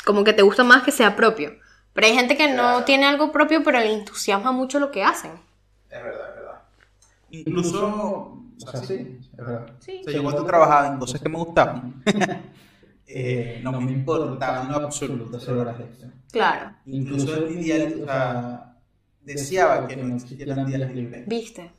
como 0.05 0.23
que 0.23 0.31
te 0.31 0.41
gusta 0.43 0.63
más 0.63 0.83
que 0.83 0.93
sea 0.93 1.13
propio. 1.17 1.51
Pero 1.91 2.07
hay 2.07 2.13
gente 2.15 2.37
que 2.37 2.47
no 2.47 2.63
Claro. 2.63 2.83
tiene 2.85 3.05
algo 3.05 3.33
propio, 3.33 3.61
pero 3.61 3.77
le 3.79 3.91
entusiasma 3.91 4.53
mucho 4.53 4.79
lo 4.79 4.91
que 4.91 5.03
hacen. 5.03 5.31
Es 5.89 6.01
verdad, 6.01 6.29
es 6.29 6.35
verdad. 6.35 6.61
Incluso, 7.31 7.85
o 8.65 8.71
sea, 8.71 8.79
sí, 8.81 9.19
es 9.33 9.45
verdad. 9.45 9.65
Sí. 9.79 9.99
O 9.99 10.03
sea, 10.05 10.13
yo 10.13 10.23
cuando 10.23 10.45
trabajaba 10.45 10.87
en 10.87 10.99
cosas 10.99 11.19
que 11.19 11.27
me 11.27 11.37
gustaban, 11.37 12.01
eh, 13.11 13.59
no 13.63 13.71
me 13.81 13.91
importaba 13.91 14.63
en 14.63 14.71
absoluto 14.71 15.37
hacer 15.37 15.55
horas 15.55 15.79
extras. 15.79 16.11
Claro. 16.31 16.73
Incluso 16.85 17.35
en 17.35 17.55
mi 17.55 17.63
día, 17.63 17.87
o 18.01 18.05
sea, 18.05 18.75
deseaba 19.21 19.87
que 19.87 19.95
no 19.97 20.15
existieran 20.15 20.65
días 20.67 20.91
libres. 20.93 21.27
¿Viste? 21.27 21.71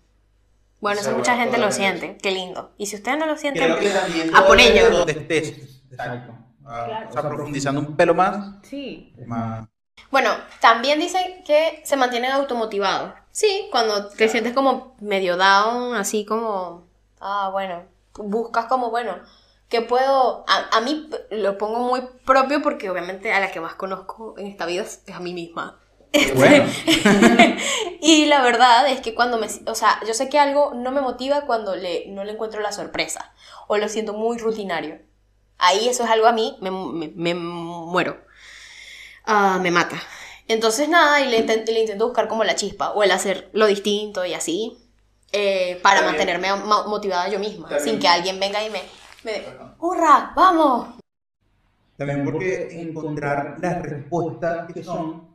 Bueno, 0.81 1.01
eso 1.01 1.16
mucha 1.16 1.37
gente 1.37 1.59
lo 1.59 1.71
siente. 1.71 2.16
Qué 2.23 2.31
lindo. 2.33 2.73
Y 2.79 2.87
si 2.87 2.97
ustedes 2.97 3.19
no 3.19 3.27
lo 3.27 3.37
sienten, 3.37 3.62
Creo 3.64 3.79
que 3.79 3.90
también 3.90 4.35
a 4.35 4.45
por 4.47 4.59
ello. 4.59 4.90
donde 4.90 5.12
estés. 5.12 5.83
Exacto. 5.90 6.33
Ah, 6.64 6.85
Claro. 6.87 7.09
O 7.09 7.12
sea, 7.12 7.23
profundizando 7.29 7.81
un 7.81 7.97
pelo 7.97 8.14
más, 8.14 8.57
Sí. 8.62 9.12
más 9.27 9.66
Bueno, 10.11 10.31
también 10.61 10.99
dicen 10.99 11.45
que 11.47 11.81
se 11.85 11.97
mantienen 11.97 12.33
automotivados. 12.33 13.12
Sí, 13.31 13.69
cuando 13.71 14.09
te 14.09 14.29
sientes 14.29 14.53
como 14.55 14.97
medio 15.01 15.37
down, 15.37 15.95
así 15.95 16.25
como, 16.25 16.87
ah, 17.21 17.51
bueno, 17.53 17.83
buscas 18.14 18.66
como, 18.66 18.90
bueno, 18.90 19.16
¿Qué 19.70 19.80
puedo...? 19.83 20.44
A, 20.48 20.76
a 20.76 20.80
mí 20.83 21.09
lo 21.30 21.56
pongo 21.56 21.78
muy 21.78 22.02
propio 22.26 22.61
porque 22.61 22.90
obviamente 22.90 23.33
a 23.33 23.40
la 23.40 23.50
que 23.50 23.61
más 23.61 23.74
conozco 23.76 24.35
en 24.37 24.48
esta 24.48 24.66
vida 24.66 24.83
es 24.83 25.02
a 25.14 25.20
mí 25.20 25.33
misma. 25.33 25.80
Qué 26.12 26.33
bueno. 26.35 26.64
y 28.00 28.26
la 28.26 28.42
verdad 28.42 28.88
es 28.90 29.00
que 29.00 29.14
cuando 29.14 29.38
me... 29.38 29.46
O 29.66 29.74
sea, 29.74 30.00
yo 30.06 30.12
sé 30.12 30.28
que 30.28 30.38
algo 30.38 30.72
no 30.74 30.90
me 30.90 31.00
motiva 31.00 31.42
cuando 31.46 31.76
le, 31.76 32.06
no 32.09 32.24
le 32.24 32.33
encuentro 32.33 32.61
la 32.61 32.72
sorpresa 32.72 33.33
o 33.68 33.76
lo 33.78 33.88
siento 33.88 34.12
muy 34.12 34.38
rutinario. 34.38 34.98
Ahí 35.59 35.88
eso 35.88 36.04
es 36.04 36.11
algo 36.11 36.26
a 36.26 36.33
mí, 36.33 36.56
me, 36.61 36.70
me- 36.70 37.12
me 37.14 37.35
muero. 37.35 38.18
Ah, 39.24 39.59
me 39.61 39.70
mata. 39.70 40.02
Entonces 40.48 40.88
nada, 40.88 41.20
y 41.20 41.28
le, 41.28 41.42
le 41.42 41.80
intento 41.80 42.06
buscar 42.06 42.26
como 42.26 42.42
la 42.44 42.56
chispa 42.56 42.90
o 42.90 43.02
el 43.04 43.11
hacer 43.12 43.50
lo 43.52 43.66
distinto 43.66 44.24
y 44.24 44.35
así. 44.35 44.78
eh, 45.33 45.78
para 45.83 46.00
bien. 46.00 46.06
mantenerme 46.12 46.52
mo- 46.56 46.88
motivada 46.88 47.28
yo 47.28 47.38
misma, 47.38 47.68
Está 47.68 47.78
sin 47.85 48.00
que 48.00 48.09
alguien 48.09 48.40
venga 48.40 48.64
y 48.64 48.70
me... 48.70 48.83
me 49.24 49.42
¡Hurra! 49.78 50.33
¡Vamos! 50.35 50.88
También 51.96 52.24
porque 52.24 52.80
encontrar 52.80 53.56
las 53.61 53.83
respuestas 53.83 54.72
que 54.72 54.83
son 54.83 55.28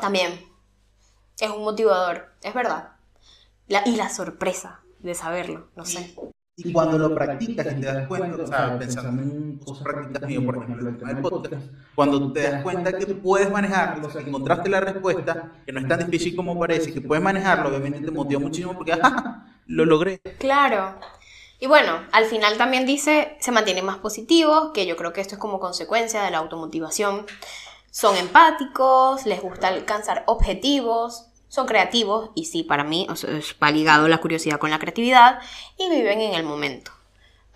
También. 0.00 0.32
Es 1.38 1.50
un 1.50 1.62
motivador, 1.62 2.32
es 2.42 2.52
verdad. 2.52 2.92
La- 3.68 3.86
y 3.86 3.94
la 3.94 4.08
sorpresa 4.08 4.80
de 4.98 5.14
saberlo, 5.14 5.68
no 5.76 5.84
sé. 5.84 6.14
Y 6.56 6.72
cuando 6.72 6.98
lo 6.98 7.14
practicas 7.14 7.66
y 7.72 7.80
te 7.80 7.86
das 7.86 8.08
cuenta, 8.08 8.42
o 8.42 8.46
sea, 8.48 8.76
pensando 8.76 9.22
en 9.22 9.58
cosas 9.58 9.84
prácticas 9.84 10.28
mío, 10.28 10.44
por 10.44 10.56
ejemplo, 10.56 10.88
el 10.88 10.98
tema 10.98 11.12
del 11.12 11.22
podcast, 11.22 11.66
cuando 11.94 12.32
te 12.32 12.42
das 12.42 12.62
cuenta 12.64 12.92
que 12.98 13.06
puedes 13.06 13.48
manejarlo, 13.48 14.08
o 14.08 14.10
sea, 14.10 14.22
que 14.22 14.28
encontraste 14.30 14.68
la 14.68 14.80
respuesta, 14.80 15.52
que 15.64 15.72
no 15.72 15.78
es 15.78 15.86
tan 15.86 16.00
difícil 16.00 16.34
como 16.34 16.58
parece, 16.58 16.92
que 16.92 17.00
puedes 17.00 17.22
manejarlo, 17.22 17.68
obviamente 17.68 18.00
te 18.00 18.10
motiva 18.10 18.40
muchísimo 18.40 18.74
porque, 18.74 18.94
¡ah! 19.00 19.46
Lo 19.66 19.84
logré. 19.84 20.18
Claro. 20.38 20.98
Y 21.60 21.66
bueno, 21.66 22.00
al 22.12 22.24
final 22.26 22.56
también 22.56 22.86
dice, 22.86 23.36
se 23.40 23.50
mantienen 23.50 23.84
más 23.84 23.98
positivos, 23.98 24.70
que 24.72 24.86
yo 24.86 24.96
creo 24.96 25.12
que 25.12 25.20
esto 25.20 25.34
es 25.34 25.40
como 25.40 25.58
consecuencia 25.58 26.22
de 26.22 26.30
la 26.30 26.38
automotivación. 26.38 27.26
Son 27.90 28.16
empáticos, 28.16 29.26
les 29.26 29.42
gusta 29.42 29.68
alcanzar 29.68 30.22
objetivos, 30.26 31.26
son 31.48 31.66
creativos, 31.66 32.30
y 32.36 32.44
sí, 32.44 32.62
para 32.62 32.84
mí 32.84 33.06
o 33.10 33.16
sea, 33.16 33.30
es- 33.36 33.56
va 33.60 33.70
ligado 33.72 34.06
la 34.06 34.18
curiosidad 34.18 34.58
con 34.60 34.70
la 34.70 34.78
creatividad, 34.78 35.40
y 35.76 35.90
viven 35.90 36.20
en 36.20 36.34
el 36.34 36.44
momento. 36.44 36.92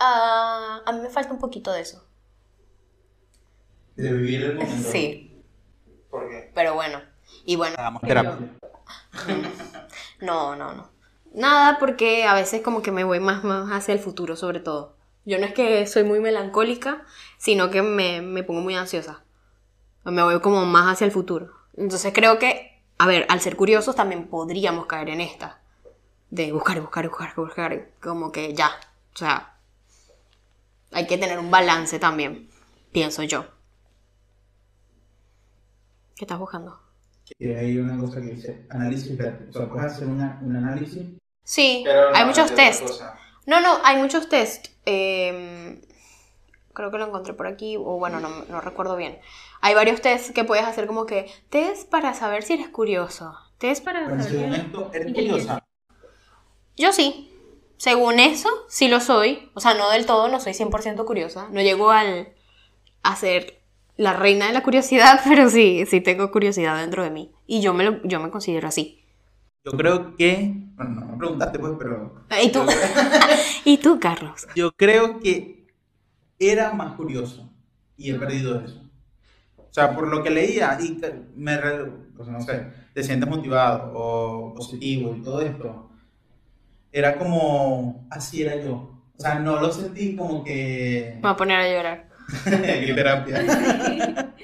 Ah, 0.00 0.80
a 0.84 0.92
mí 0.92 1.00
me 1.00 1.10
falta 1.10 1.32
un 1.32 1.38
poquito 1.38 1.70
de 1.72 1.82
eso. 1.82 2.04
De 3.94 4.12
vivir 4.12 4.42
el 4.42 4.54
momento. 4.56 4.90
Sí, 4.90 5.44
¿Por 6.10 6.28
qué? 6.28 6.50
pero 6.54 6.74
bueno. 6.74 7.00
Y 7.44 7.54
bueno, 7.56 7.76
Hagamos 7.78 8.02
terapia. 8.02 8.38
No, 10.20 10.56
no, 10.56 10.72
no. 10.74 10.90
Nada, 11.34 11.78
porque 11.78 12.24
a 12.24 12.34
veces 12.34 12.62
como 12.62 12.82
que 12.82 12.92
me 12.92 13.04
voy 13.04 13.20
más, 13.20 13.44
más 13.44 13.70
hacia 13.70 13.94
el 13.94 14.00
futuro, 14.00 14.36
sobre 14.36 14.60
todo. 14.60 14.96
Yo 15.24 15.38
no 15.38 15.46
es 15.46 15.54
que 15.54 15.86
soy 15.86 16.04
muy 16.04 16.20
melancólica, 16.20 17.04
sino 17.38 17.70
que 17.70 17.82
me, 17.82 18.22
me 18.22 18.42
pongo 18.42 18.60
muy 18.60 18.74
ansiosa. 18.74 19.24
Me 20.04 20.22
voy 20.22 20.40
como 20.40 20.66
más 20.66 20.92
hacia 20.92 21.06
el 21.06 21.12
futuro. 21.12 21.52
Entonces 21.76 22.12
creo 22.14 22.38
que, 22.38 22.82
a 22.98 23.06
ver, 23.06 23.26
al 23.28 23.40
ser 23.40 23.56
curiosos 23.56 23.94
también 23.96 24.28
podríamos 24.28 24.86
caer 24.86 25.08
en 25.10 25.20
esta. 25.20 25.60
De 26.30 26.52
buscar, 26.52 26.80
buscar, 26.80 27.08
buscar, 27.08 27.34
buscar. 27.36 27.88
Como 28.00 28.32
que 28.32 28.54
ya. 28.54 28.70
O 29.14 29.18
sea, 29.18 29.58
hay 30.92 31.06
que 31.06 31.18
tener 31.18 31.38
un 31.38 31.50
balance 31.50 31.98
también, 31.98 32.48
pienso 32.92 33.22
yo. 33.22 33.46
¿Qué 36.14 36.24
estás 36.24 36.38
buscando? 36.38 36.80
Que 37.38 37.56
hay 37.56 37.78
una 37.78 37.98
cosa 37.98 38.20
que 38.20 38.32
dice 38.32 38.66
análisis. 38.70 39.18
O 39.50 39.52
sea, 39.52 39.68
puedes 39.68 39.92
hacer 39.92 40.08
una, 40.08 40.38
un 40.42 40.56
análisis. 40.56 41.21
Sí, 41.44 41.84
no, 41.84 41.92
hay 42.14 42.24
muchos 42.24 42.54
tests. 42.54 43.02
No, 43.46 43.60
no, 43.60 43.78
hay 43.84 43.96
muchos 43.96 44.28
test. 44.28 44.68
Eh, 44.86 45.80
creo 46.72 46.90
que 46.90 46.98
lo 46.98 47.06
encontré 47.06 47.34
por 47.34 47.46
aquí, 47.46 47.76
o 47.76 47.98
bueno, 47.98 48.20
no, 48.20 48.28
no 48.46 48.60
recuerdo 48.60 48.96
bien. 48.96 49.18
Hay 49.60 49.74
varios 49.74 50.00
tests 50.00 50.32
que 50.32 50.44
puedes 50.44 50.64
hacer 50.64 50.86
como 50.86 51.06
que 51.06 51.30
test 51.50 51.88
para 51.90 52.14
saber 52.14 52.42
si 52.44 52.54
eres 52.54 52.68
curioso. 52.68 53.34
Test 53.58 53.84
para 53.84 54.06
saber 54.06 54.22
si 54.24 54.36
eres 54.36 54.64
curiosa. 55.12 55.64
Yo 56.76 56.92
sí. 56.92 57.28
Según 57.76 58.20
eso, 58.20 58.48
sí 58.68 58.86
lo 58.88 59.00
soy. 59.00 59.50
O 59.54 59.60
sea, 59.60 59.74
no 59.74 59.90
del 59.90 60.06
todo, 60.06 60.28
no 60.28 60.38
soy 60.40 60.54
100% 60.54 61.04
curiosa. 61.04 61.48
No 61.50 61.60
llego 61.60 61.90
al, 61.90 62.32
a 63.02 63.16
ser 63.16 63.60
la 63.96 64.12
reina 64.14 64.46
de 64.46 64.52
la 64.52 64.62
curiosidad, 64.62 65.20
pero 65.28 65.50
sí, 65.50 65.84
sí 65.86 66.00
tengo 66.00 66.30
curiosidad 66.30 66.76
dentro 66.80 67.02
de 67.02 67.10
mí. 67.10 67.32
Y 67.46 67.60
yo 67.60 67.74
me, 67.74 67.84
lo- 67.84 68.02
yo 68.04 68.20
me 68.20 68.30
considero 68.30 68.68
así. 68.68 69.01
Yo 69.64 69.72
creo 69.72 70.16
que. 70.16 70.54
Bueno, 70.74 71.00
no 71.00 71.06
me 71.06 71.18
preguntaste, 71.18 71.58
pues, 71.58 71.72
pero. 71.78 72.24
¿Y 72.42 72.50
tú? 72.50 72.60
¿Y 73.64 73.78
tú, 73.78 74.00
Carlos? 74.00 74.46
Yo 74.56 74.72
creo 74.72 75.20
que 75.20 75.66
era 76.38 76.72
más 76.72 76.94
curioso 76.96 77.48
y 77.96 78.10
he 78.10 78.14
perdido 78.14 78.60
eso. 78.60 78.82
O 79.56 79.74
sea, 79.74 79.94
por 79.94 80.08
lo 80.08 80.22
que 80.22 80.30
leía 80.30 80.76
y 80.82 81.00
me, 81.36 81.56
pues 82.16 82.28
no 82.28 82.40
sé, 82.42 82.66
te 82.92 83.02
sientes 83.02 83.28
motivado 83.28 83.92
o 83.94 84.54
positivo 84.54 85.14
y 85.16 85.22
todo 85.22 85.40
esto, 85.40 85.90
era 86.90 87.16
como, 87.16 88.06
así 88.10 88.42
era 88.42 88.56
yo. 88.56 89.02
O 89.16 89.20
sea, 89.20 89.38
no 89.38 89.60
lo 89.60 89.72
sentí 89.72 90.14
como 90.16 90.44
que... 90.44 91.12
Me 91.14 91.22
voy 91.22 91.30
a 91.30 91.36
poner 91.36 91.60
a 91.60 91.74
llorar. 91.74 92.08
Qué 92.44 92.92
terapia. 92.94 94.34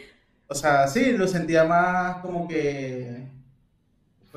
O 0.46 0.54
sea, 0.54 0.86
sí, 0.86 1.12
lo 1.12 1.26
sentía 1.26 1.64
más 1.64 2.18
como 2.18 2.48
que 2.48 3.28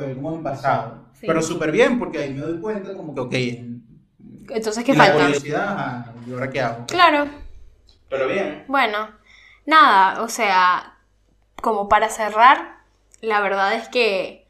fue 0.05 0.15
como 0.15 0.35
en 0.35 0.43
pasado. 0.43 1.05
Sí. 1.13 1.27
Pero 1.27 1.41
súper 1.41 1.71
bien, 1.71 1.99
porque 1.99 2.19
ahí 2.19 2.33
me 2.33 2.41
doy 2.41 2.59
cuenta 2.59 2.93
como 2.93 3.13
que, 3.13 3.21
ok, 3.21 3.33
Entonces, 4.49 4.83
¿qué 4.83 4.91
y 4.91 4.95
la 4.95 5.05
falta? 5.05 5.25
curiosidad, 5.25 5.73
ajá, 5.73 6.13
¿y 6.27 6.33
ahora 6.33 6.49
qué 6.49 6.61
hago? 6.61 6.85
Claro. 6.87 7.27
Pero 8.09 8.27
bien. 8.27 8.65
Bueno, 8.67 9.09
nada, 9.65 10.21
o 10.21 10.27
sea, 10.27 10.97
como 11.61 11.87
para 11.87 12.09
cerrar, 12.09 12.79
la 13.21 13.39
verdad 13.39 13.73
es 13.75 13.87
que 13.87 14.45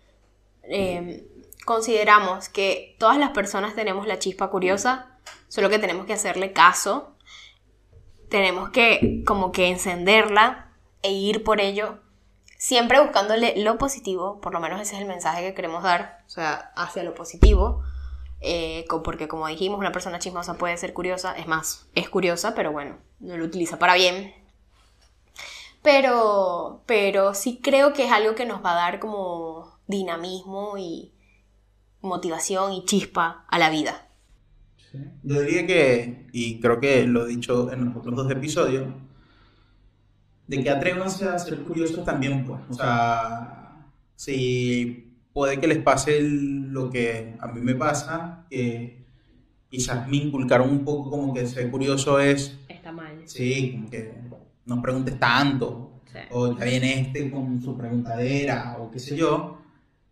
eh, 0.64 1.28
consideramos 1.66 2.50
que 2.50 2.96
todas 2.98 3.18
las 3.18 3.32
personas 3.32 3.76
tenemos 3.76 4.08
la 4.08 4.18
chispa 4.20 4.50
curiosa, 4.50 5.08
solo 5.48 5.70
que 5.70 5.80
tenemos 5.80 6.06
que 6.06 6.14
hacerle 6.14 6.54
caso, 6.54 7.16
tenemos 8.30 8.70
que 8.70 9.24
como 9.26 9.52
que 9.52 9.68
encenderla 9.68 10.70
e 11.04 11.12
ir 11.12 11.44
por 11.44 11.60
ello, 11.60 12.00
siempre 12.62 13.02
buscándole 13.02 13.56
lo 13.64 13.80
positivo, 13.80 14.40
por 14.40 14.54
lo 14.54 14.60
menos 14.60 14.80
ese 14.80 14.94
es 14.94 15.02
el 15.02 15.08
mensaje 15.08 15.42
que 15.42 15.56
queremos 15.56 15.82
dar, 15.82 16.20
o 16.28 16.30
sea, 16.30 16.72
hacia 16.76 17.04
lo 17.04 17.16
positivo. 17.16 17.82
eh, 18.40 18.86
porque 19.04 19.28
como 19.28 19.48
dijimos, 19.48 19.80
una 19.80 19.92
persona 19.92 20.20
chismosa 20.20 20.56
puede 20.56 20.78
ser 20.78 20.94
curiosa, 20.94 21.36
es 21.38 21.48
más, 21.48 21.88
es 21.96 22.08
curiosa, 22.10 22.54
pero 22.56 22.72
bueno, 22.72 22.98
no 23.20 23.36
lo 23.38 23.46
utiliza 23.46 23.80
para 23.80 23.96
bien. 23.96 24.34
Pero, 25.82 26.84
pero 26.86 27.34
sí 27.34 27.60
creo 27.64 27.94
que 27.94 28.06
es 28.06 28.12
algo 28.12 28.36
que 28.36 28.46
nos 28.46 28.64
va 28.64 28.74
a 28.74 28.76
dar 28.76 29.00
como 29.00 29.80
dinamismo 29.88 30.78
y 30.78 31.14
motivación 32.02 32.74
y 32.74 32.86
chispa 32.86 33.46
a 33.50 33.58
la 33.58 33.72
vida. 33.72 34.08
Yo 35.24 35.42
diría 35.42 35.66
que, 35.66 36.28
y 36.32 36.60
creo 36.60 36.80
que 36.80 37.08
lo 37.08 37.26
he 37.26 37.30
dicho 37.30 37.72
en 37.72 37.86
los 37.86 37.96
otros 37.96 38.16
dos 38.16 38.32
episodios, 38.32 38.88
de 40.52 40.62
que 40.64 40.70
atrévanse 40.70 41.26
a 41.26 41.40
ser 41.40 41.60
curiosos 41.64 42.04
también, 42.04 42.44
pues. 42.46 42.60
O 42.70 42.74
sea, 42.74 43.86
si 44.16 45.08
puede 45.34 45.60
que 45.60 45.68
les 45.68 45.78
pase 45.78 46.18
el- 46.18 46.72
lo 46.74 46.90
que 46.90 47.36
a 47.40 47.48
mí 47.48 47.62
me 47.62 47.74
pasa, 47.76 48.46
que 48.50 48.98
quizás 49.70 50.08
me 50.10 50.18
inculcaron 50.18 50.70
un 50.70 50.84
poco 50.84 51.10
como 51.10 51.34
que 51.34 51.48
ser 51.48 51.72
curioso 51.72 52.20
es, 52.20 52.58
Está 52.68 52.92
mal. 52.92 53.22
sí, 53.26 53.72
como 53.74 53.90
que 53.90 54.12
no 54.66 54.82
preguntes 54.82 55.18
tanto, 55.18 55.92
o 56.32 56.58
ya 56.58 56.66
viene 56.66 57.00
este 57.00 57.32
con 57.32 57.62
su 57.62 57.78
preguntadera, 57.78 58.76
o 58.80 58.92
qué 58.92 59.00
sé 59.00 59.16
yo. 59.16 59.58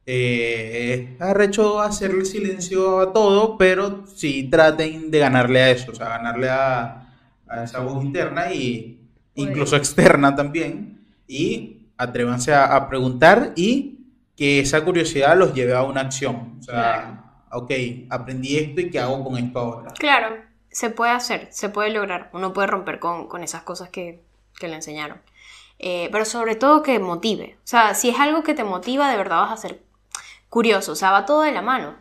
Eh, 0.06 1.12
es 1.16 1.22
arrecho 1.22 1.82
hacerle 1.82 2.24
silencio 2.26 3.00
a 3.02 3.12
todo, 3.14 3.58
pero 3.58 4.06
sí 4.08 4.48
traten 4.50 5.12
de 5.12 5.20
ganarle 5.20 5.62
a 5.62 5.70
eso, 5.72 5.92
o 5.92 5.96
sea, 5.96 6.08
ganarle 6.10 6.50
a, 6.50 7.14
a 7.46 7.64
esa 7.66 7.80
voz 7.82 8.04
interna 8.06 8.52
y. 8.54 8.96
incluso 9.42 9.76
externa 9.76 10.36
también, 10.36 11.06
y 11.28 11.88
atrévanse 11.98 12.54
a, 12.54 12.76
a 12.76 12.88
preguntar 12.88 13.54
y 13.56 14.00
que 14.36 14.62
esa 14.62 14.86
curiosidad 14.86 15.38
los 15.38 15.54
lleve 15.54 15.74
a 15.76 15.84
una 15.84 16.02
acción. 16.02 16.58
O 16.60 16.64
sea, 16.64 17.44
ok, 17.52 17.72
aprendí 18.10 18.58
esto 18.58 18.82
y 18.82 18.90
qué 18.90 19.00
hago 19.00 19.24
con 19.24 19.38
esto 19.38 19.60
ahora. 19.60 19.92
Claro, 20.00 20.38
se 20.72 20.90
puede 20.90 21.12
hacer, 21.12 21.50
se 21.52 21.70
puede 21.70 21.90
lograr. 21.90 22.30
Uno 22.34 22.54
puede 22.54 22.68
romper 22.68 23.00
con, 23.00 23.28
con 23.28 23.44
esas 23.44 23.64
cosas 23.64 23.90
que, 23.90 24.22
que 24.58 24.68
le 24.68 24.76
enseñaron. 24.76 25.20
Eh, 25.80 26.10
pero 26.12 26.26
sobre 26.26 26.56
todo 26.56 26.84
que 26.84 27.00
motive. 27.00 27.58
O 27.64 27.68
sea, 27.68 27.94
si 27.96 28.10
es 28.10 28.20
algo 28.20 28.44
que 28.44 28.54
te 28.54 28.64
motiva, 28.64 29.10
de 29.10 29.18
verdad 29.18 29.42
vas 29.42 29.52
a 29.52 29.68
ser 29.68 29.82
curioso. 30.50 30.94
O 30.94 30.96
sea, 30.96 31.12
va 31.12 31.26
todo 31.26 31.42
de 31.42 31.52
la 31.52 31.62
mano. 31.62 31.96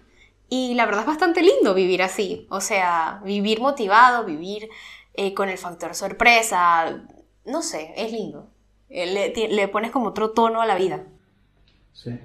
Y 0.49 0.75
la 0.75 0.87
verdad 0.87 1.03
es 1.03 1.07
bastante 1.07 1.43
lindo 1.43 1.75
vivir 1.75 2.03
así. 2.03 2.47
O 2.51 2.61
sea, 2.61 3.21
vivir 3.25 3.61
motivado, 3.61 4.25
vivir 4.25 4.69
eh, 5.15 5.35
con 5.35 5.49
el 5.49 5.59
factor 5.59 5.95
sorpresa. 5.95 7.03
No 7.49 7.63
sé, 7.63 7.93
es 7.97 8.13
lindo. 8.13 8.51
Eh, 8.89 9.07
Le, 9.13 9.49
le 9.49 9.69
pones 9.69 9.91
como 9.91 10.07
otro 10.09 10.31
tono 10.33 10.61
a 10.63 10.67
la 10.67 10.77
vida. 10.77 11.05
Sí. 11.93 12.19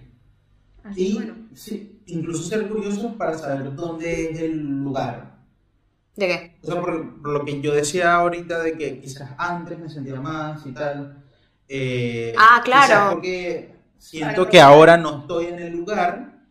Así 0.84 1.02
Y 1.02 1.14
bueno. 1.14 1.36
sí, 1.56 2.02
incluso 2.08 2.44
ser 2.44 2.68
curioso 2.70 3.18
para 3.18 3.38
saber 3.38 3.74
dónde 3.76 4.32
es 4.32 4.40
el 4.40 4.58
lugar. 4.84 5.40
¿De 6.16 6.28
qué? 6.28 6.54
O 6.62 6.66
sea, 6.68 6.80
por, 6.82 7.22
por 7.22 7.32
lo 7.34 7.46
que 7.46 7.62
yo 7.62 7.74
decía 7.74 8.14
ahorita 8.16 8.62
de 8.64 8.78
que 8.78 9.00
quizás 9.02 9.32
antes 9.38 9.78
me 9.80 9.90
sentía 9.90 10.20
más 10.22 10.66
y 10.66 10.74
tal. 10.74 11.24
eh, 11.68 12.34
Ah, 12.36 12.62
claro. 12.64 13.10
porque 13.16 13.76
siento 13.98 14.48
que 14.50 14.62
ahora 14.62 14.98
no 14.98 15.22
estoy 15.22 15.48
en 15.48 15.60
el 15.60 15.74
lugar, 15.74 16.46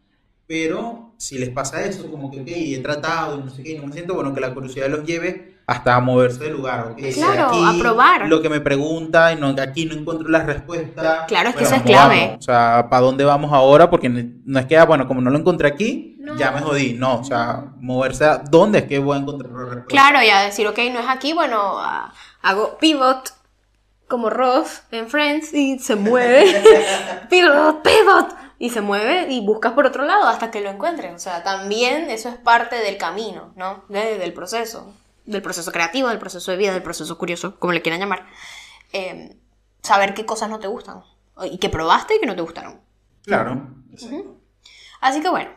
pero 0.46 1.14
si 1.18 1.38
les 1.38 1.50
pasa 1.50 1.84
eso, 1.84 2.10
como 2.10 2.30
que, 2.30 2.40
ok, 2.42 2.48
he 2.48 2.78
tratado 2.80 3.38
y 3.40 3.44
no 3.44 3.50
sé 3.50 3.62
qué, 3.62 3.72
y 3.72 3.78
no 3.78 3.86
me 3.86 3.92
siento, 3.94 4.14
bueno, 4.14 4.34
que 4.34 4.40
la 4.40 4.52
curiosidad 4.54 4.88
los 4.90 5.04
lleve 5.06 5.51
hasta 5.72 5.98
moverse 6.00 6.44
del 6.44 6.52
lugar. 6.54 6.88
ok, 6.92 6.98
si 7.00 7.12
Claro, 7.14 7.48
aquí 7.48 7.58
a 7.64 7.78
probar. 7.80 8.28
Lo 8.28 8.40
que 8.42 8.48
me 8.48 8.60
pregunta 8.60 9.32
y 9.32 9.36
no, 9.36 9.54
aquí 9.60 9.86
no 9.86 9.94
encuentro 9.94 10.28
la 10.28 10.40
respuesta. 10.44 11.26
Claro, 11.26 11.48
es 11.50 11.56
que 11.56 11.64
eso 11.64 11.74
es 11.74 11.82
clave. 11.82 12.36
O 12.38 12.42
sea, 12.42 12.86
¿para 12.90 13.02
dónde 13.02 13.24
vamos 13.24 13.52
ahora? 13.52 13.90
Porque 13.90 14.08
no 14.08 14.58
es 14.60 14.66
que, 14.66 14.76
ah, 14.78 14.84
bueno, 14.84 15.06
como 15.08 15.20
no 15.20 15.30
lo 15.30 15.38
encontré 15.38 15.68
aquí, 15.68 16.16
No. 16.20 16.36
ya 16.36 16.50
me 16.52 16.60
jodí. 16.60 16.94
No, 16.94 17.20
o 17.20 17.24
sea, 17.24 17.64
moverse 17.80 18.24
a 18.24 18.38
dónde 18.38 18.80
es 18.80 18.84
que 18.84 18.98
voy 18.98 19.16
a 19.16 19.20
encontrar 19.20 19.50
la 19.52 19.58
respuesta. 19.58 19.86
Claro, 19.88 20.18
ya 20.24 20.42
decir, 20.42 20.66
ok, 20.66 20.78
no 20.92 21.00
es 21.00 21.06
aquí, 21.08 21.32
bueno, 21.32 21.80
hago 22.42 22.78
pivot 22.78 23.32
como 24.08 24.28
Ross 24.30 24.82
en 24.90 25.08
Friends 25.08 25.54
y 25.54 25.78
se 25.78 25.96
mueve. 25.96 26.44
pivot, 27.30 27.82
pivot. 27.82 28.36
Y 28.58 28.70
se 28.70 28.80
mueve 28.80 29.26
y 29.28 29.44
buscas 29.44 29.72
por 29.72 29.86
otro 29.86 30.04
lado 30.04 30.28
hasta 30.28 30.52
que 30.52 30.60
lo 30.60 30.70
encuentres. 30.70 31.12
O 31.12 31.18
sea, 31.18 31.42
también 31.42 32.08
eso 32.10 32.28
es 32.28 32.36
parte 32.36 32.76
del 32.76 32.96
camino, 32.96 33.52
¿no? 33.56 33.82
De- 33.88 34.18
del 34.18 34.32
proceso. 34.32 34.92
Del 35.24 35.42
proceso 35.42 35.70
creativo, 35.72 36.08
del 36.08 36.18
proceso 36.18 36.50
de 36.50 36.56
vida, 36.56 36.72
del 36.72 36.82
proceso 36.82 37.16
curioso, 37.18 37.58
como 37.58 37.72
le 37.72 37.82
quieran 37.82 38.00
llamar. 38.00 38.26
Eh, 38.92 39.36
saber 39.82 40.14
qué 40.14 40.26
cosas 40.26 40.50
no 40.50 40.58
te 40.58 40.66
gustan. 40.66 41.02
Y 41.44 41.58
que 41.58 41.68
probaste 41.68 42.16
y 42.16 42.20
que 42.20 42.26
no 42.26 42.36
te 42.36 42.42
gustaron. 42.42 42.80
Claro. 43.24 43.68
Así 45.00 45.20
que 45.20 45.28
bueno, 45.28 45.50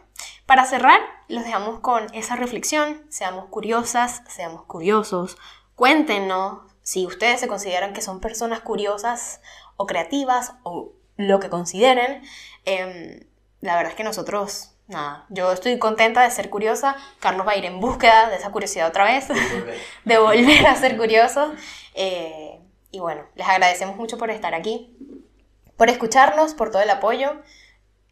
para 0.45 0.65
cerrar, 0.65 0.99
los 1.27 1.43
dejamos 1.43 1.79
con 1.79 2.13
esa 2.13 2.35
reflexión. 2.35 3.03
Seamos 3.09 3.45
curiosas, 3.45 4.21
seamos 4.27 4.63
curiosos. 4.65 5.37
Cuéntenos 5.75 6.59
si 6.81 7.07
ustedes 7.07 7.39
se 7.39 7.47
consideran 7.47 7.93
que 7.93 8.01
son 8.01 8.19
personas 8.19 8.61
curiosas 8.61 9.41
o 9.75 9.87
creativas 9.87 10.53
o 10.63 10.93
lo 11.17 11.39
que 11.39 11.49
consideren. 11.49 12.21
Em, 12.65 13.27
la 13.61 13.75
verdad 13.75 13.91
es 13.91 13.97
que 13.97 14.03
nosotros, 14.03 14.74
nada, 14.87 15.25
yo 15.29 15.51
estoy 15.51 15.77
contenta 15.79 16.23
de 16.23 16.31
ser 16.31 16.49
curiosa. 16.49 16.95
Carlos 17.19 17.47
va 17.47 17.53
a 17.53 17.57
ir 17.57 17.65
en 17.65 17.79
búsqueda 17.79 18.29
de 18.29 18.37
esa 18.37 18.51
curiosidad 18.51 18.87
otra 18.87 19.05
vez, 19.05 19.27
de 20.05 20.17
volver 20.17 20.65
a 20.67 20.75
ser 20.75 20.97
curioso. 20.97 21.53
Eh, 21.93 22.59
y 22.91 22.99
bueno, 22.99 23.23
les 23.35 23.47
agradecemos 23.47 23.97
mucho 23.97 24.17
por 24.17 24.29
estar 24.29 24.53
aquí, 24.53 24.95
por 25.77 25.89
escucharnos, 25.89 26.53
por 26.53 26.71
todo 26.71 26.81
el 26.81 26.89
apoyo. 26.89 27.41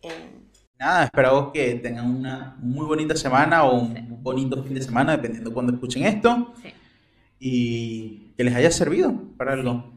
Em, 0.01 0.43
Nada, 0.79 1.05
esperamos 1.05 1.51
que 1.53 1.75
tengan 1.75 2.13
una 2.13 2.57
muy 2.59 2.85
bonita 2.85 3.15
semana 3.15 3.63
o 3.63 3.75
un 3.75 4.21
bonito 4.21 4.61
fin 4.63 4.73
de 4.73 4.81
semana, 4.81 5.13
dependiendo 5.13 5.49
de 5.49 5.53
cuando 5.53 5.71
escuchen 5.71 6.03
esto. 6.03 6.53
Sí. 6.61 6.73
Y 7.39 8.33
que 8.35 8.43
les 8.43 8.55
haya 8.55 8.71
servido 8.71 9.13
para 9.37 9.53
algo. 9.53 9.93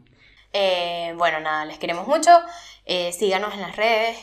Eh, 0.52 1.12
bueno, 1.16 1.40
nada, 1.40 1.64
les 1.64 1.78
queremos 1.78 2.06
mucho. 2.06 2.30
Eh, 2.84 3.12
síganos 3.12 3.52
en 3.54 3.62
las 3.62 3.74
redes, 3.74 4.16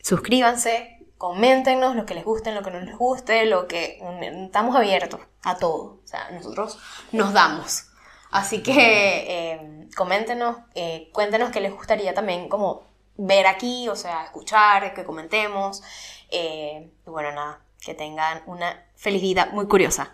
suscríbanse, 0.00 0.95
coméntenos 1.18 1.96
lo 1.96 2.06
que 2.06 2.14
les 2.14 2.24
guste, 2.24 2.52
lo 2.52 2.62
que 2.62 2.70
no 2.70 2.80
les 2.80 2.96
guste, 2.96 3.46
lo 3.46 3.66
que 3.66 3.98
estamos 4.44 4.76
abiertos 4.76 5.20
a 5.42 5.56
todo. 5.56 6.00
O 6.04 6.06
sea, 6.06 6.30
nosotros 6.30 6.78
nos 7.12 7.32
damos. 7.32 7.86
Así 8.30 8.62
que 8.62 8.74
eh, 8.74 9.88
coméntenos, 9.96 10.56
eh, 10.74 11.10
cuéntenos 11.12 11.50
qué 11.50 11.60
les 11.60 11.72
gustaría 11.72 12.12
también 12.12 12.48
como 12.48 12.84
ver 13.16 13.46
aquí, 13.46 13.88
o 13.88 13.96
sea, 13.96 14.24
escuchar, 14.24 14.92
que 14.94 15.04
comentemos. 15.04 15.82
Eh, 16.30 16.90
y 17.06 17.10
bueno, 17.10 17.32
nada, 17.32 17.60
que 17.80 17.94
tengan 17.94 18.42
una 18.46 18.84
feliz 18.94 19.22
vida 19.22 19.48
muy 19.52 19.66
curiosa. 19.66 20.12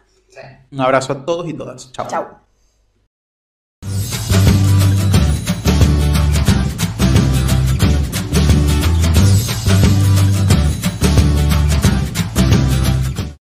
Un 0.70 0.80
abrazo 0.80 1.12
a 1.12 1.26
todos 1.26 1.48
y 1.48 1.54
todas. 1.54 1.92
Chao. 1.92 2.06
Chao. 2.08 2.51